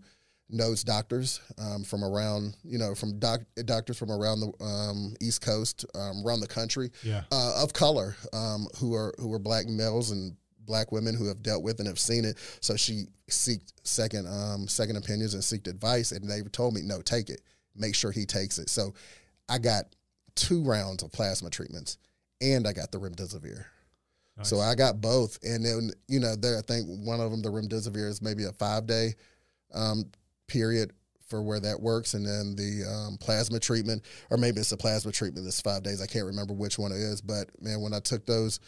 [0.50, 5.42] knows doctors um, from around you know from doc- doctors from around the um, East
[5.42, 7.24] Coast, um, around the country Yeah.
[7.32, 10.36] uh, of color um, who are who are black males and
[10.66, 12.38] black women who have dealt with and have seen it.
[12.62, 17.02] So she seeked second um, second opinions and seeked advice, and they told me, no,
[17.02, 17.42] take it.
[17.76, 18.70] Make sure he takes it.
[18.70, 18.94] So
[19.50, 19.86] I got
[20.36, 21.98] two rounds of plasma treatments,
[22.42, 23.66] and I got the remdesivir.
[24.42, 27.50] So I got both, and then you know, there I think one of them, the
[27.50, 29.14] remdesivir, is maybe a five day
[29.74, 30.12] um,
[30.48, 30.92] period
[31.28, 35.14] for where that works, and then the um, plasma treatment, or maybe it's a plasma
[35.14, 36.02] treatment that's five days.
[36.02, 38.60] I can't remember which one it is, but man, when I took those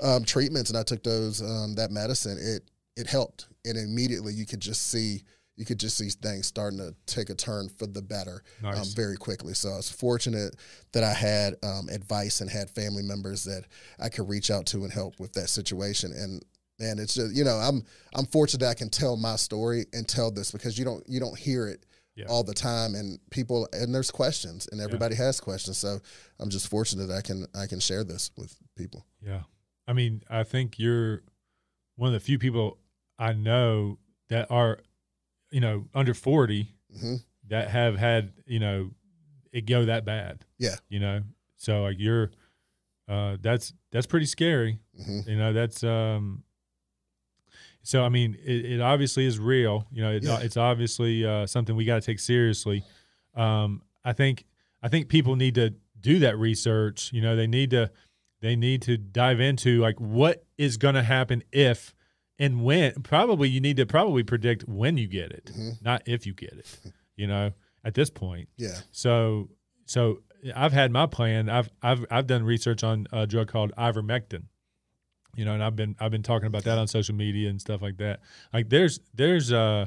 [0.00, 4.46] um, treatments and I took those um, that medicine, it it helped, and immediately you
[4.46, 5.22] could just see
[5.56, 9.16] you could just see things starting to take a turn for the better um, very
[9.16, 9.54] quickly.
[9.54, 10.56] So I was fortunate
[10.92, 13.64] that I had um, advice and had family members that
[14.00, 16.10] I could reach out to and help with that situation.
[16.12, 16.44] And
[16.80, 17.84] man, it's just you know I'm
[18.16, 21.20] I'm fortunate that I can tell my story and tell this because you don't you
[21.20, 21.86] don't hear it
[22.16, 22.26] Yeah.
[22.28, 25.78] all the time and people and there's questions and everybody has questions.
[25.78, 25.98] So
[26.40, 29.06] I'm just fortunate that I can I can share this with people.
[29.24, 29.42] Yeah.
[29.86, 31.22] I mean, I think you're
[31.96, 32.78] one of the few people
[33.18, 34.80] I know that are,
[35.50, 36.68] you know, under 40
[36.98, 37.14] hmm
[37.48, 38.90] that have had, you know,
[39.52, 40.44] it go that bad.
[40.58, 40.76] Yeah.
[40.88, 41.22] You know,
[41.56, 42.30] so like you're,
[43.06, 44.78] uh, that's, that's pretty scary.
[44.96, 46.42] hmm You know, that's, um,
[47.82, 49.86] so, I mean, it, it obviously is real.
[49.92, 50.38] You know, it, Yeah.
[50.40, 52.82] it's obviously uh, something we got to take seriously.
[53.34, 54.46] Um, I think,
[54.82, 57.12] I think people need to do that research.
[57.12, 57.90] You know, they need to,
[58.44, 61.94] they need to dive into like what is going to happen if
[62.38, 62.92] and when.
[63.02, 66.52] Probably you need to probably predict when you get it, hmm not if you get
[66.52, 66.78] it.
[67.16, 67.52] You know,
[67.84, 68.50] at this point.
[68.58, 68.76] Yeah.
[68.90, 69.48] So
[69.86, 70.18] so
[70.54, 71.48] I've had my plan.
[71.48, 74.42] I've I've I've done research on a drug called ivermectin.
[75.34, 77.80] You know, and I've been I've been talking about that on social media and stuff
[77.80, 78.20] like that.
[78.52, 79.86] Like there's there's uh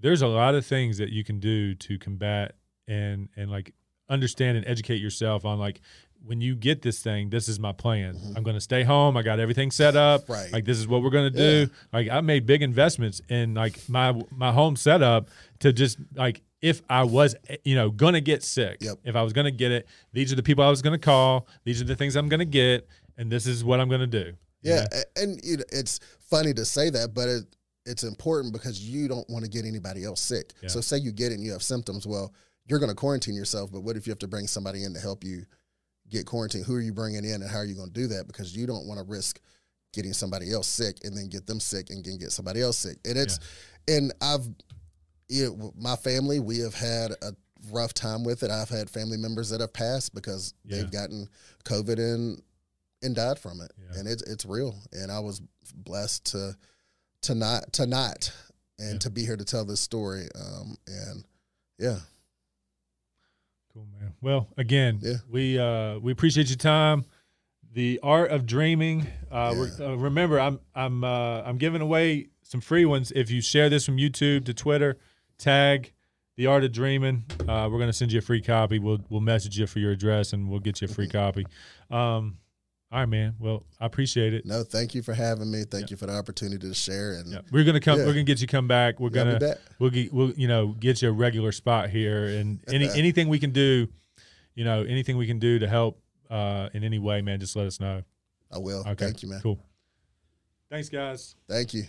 [0.00, 3.72] there's a lot of things that you can do to combat and and like
[4.10, 5.80] understand and educate yourself on like
[6.26, 8.14] when you get this thing, this is my plan.
[8.14, 8.36] Mm-hmm.
[8.36, 9.16] I'm going to stay home.
[9.16, 10.28] I got everything set up.
[10.28, 10.52] Right.
[10.52, 11.72] Like this is what we're going to do.
[11.92, 15.28] Like I made big investments in like my my home setup
[15.60, 18.98] to just like if I was you know going to get sick, Yep.
[19.04, 21.04] if I was going to get it, these are the people I was going to
[21.04, 21.46] call.
[21.64, 24.06] These are the things I'm going to get, and this is what I'm going to
[24.06, 24.32] do.
[24.62, 27.44] Yeah, a- and it's funny to say that, but it,
[27.84, 30.54] it's important because you don't want to get anybody else sick.
[30.62, 30.70] Yeah.
[30.70, 32.32] So, say you get it and you have symptoms, well,
[32.66, 33.70] you're going to quarantine yourself.
[33.70, 35.44] But what if you have to bring somebody in to help you
[36.14, 36.64] get quarantined?
[36.64, 38.26] Who are you bringing in, and how are you going to do that?
[38.26, 39.40] Because you don't want to risk
[39.92, 42.98] getting somebody else sick and then get them sick and then get somebody else sick.
[43.04, 43.38] And it's,
[43.86, 44.46] and I've,
[45.28, 47.32] you know, my family, we have had a
[47.70, 48.50] rough time with it.
[48.50, 50.78] I've had family members that have passed because Yeah.
[50.78, 51.28] they've gotten
[51.64, 52.42] COVID and
[53.02, 53.98] and died from it, Yeah.
[54.00, 54.74] and it's it's real.
[54.92, 55.40] And I was
[55.74, 56.56] blessed to
[57.22, 58.32] to not to not
[58.78, 58.98] and Yeah.
[59.00, 60.26] to be here to tell this story.
[60.34, 61.24] Um, and
[61.78, 62.00] yeah,
[63.74, 64.12] Cool, man.
[64.20, 65.14] Well, again, Yeah.
[65.28, 67.04] we uh, we appreciate your time.
[67.72, 69.08] The art of dreaming.
[69.32, 73.40] Uh, we're, uh, remember, I'm I'm uh, I'm giving away some free ones if you
[73.40, 74.96] share this from YouTube to Twitter.
[75.38, 75.92] Tag
[76.36, 77.24] the art of dreaming.
[77.48, 78.78] Uh, we're gonna send you a free copy.
[78.78, 81.44] We'll we'll message you for your address and we'll get you a free copy.
[81.90, 82.38] Um,
[82.94, 83.34] all right, man.
[83.40, 84.46] Well, I appreciate it.
[84.46, 85.64] no, thank you for having me.
[85.68, 87.14] Thank you for the opportunity to share.
[87.14, 87.40] And Yeah.
[87.50, 87.98] We're gonna come.
[87.98, 88.06] Yeah.
[88.06, 89.00] We're gonna get you come back.
[89.00, 89.58] We're Yeah, gonna back.
[89.80, 93.40] we'll get we'll you know get you a regular spot here and any anything we
[93.40, 93.88] can do,
[94.54, 97.40] you know anything we can do to help uh, in any way, man.
[97.40, 98.02] Just let us know.
[98.52, 98.82] I will.
[98.86, 99.06] Okay.
[99.06, 99.40] Thank you, man.
[99.40, 99.58] Cool.
[100.70, 101.34] Thanks, guys.
[101.48, 101.84] Thank you.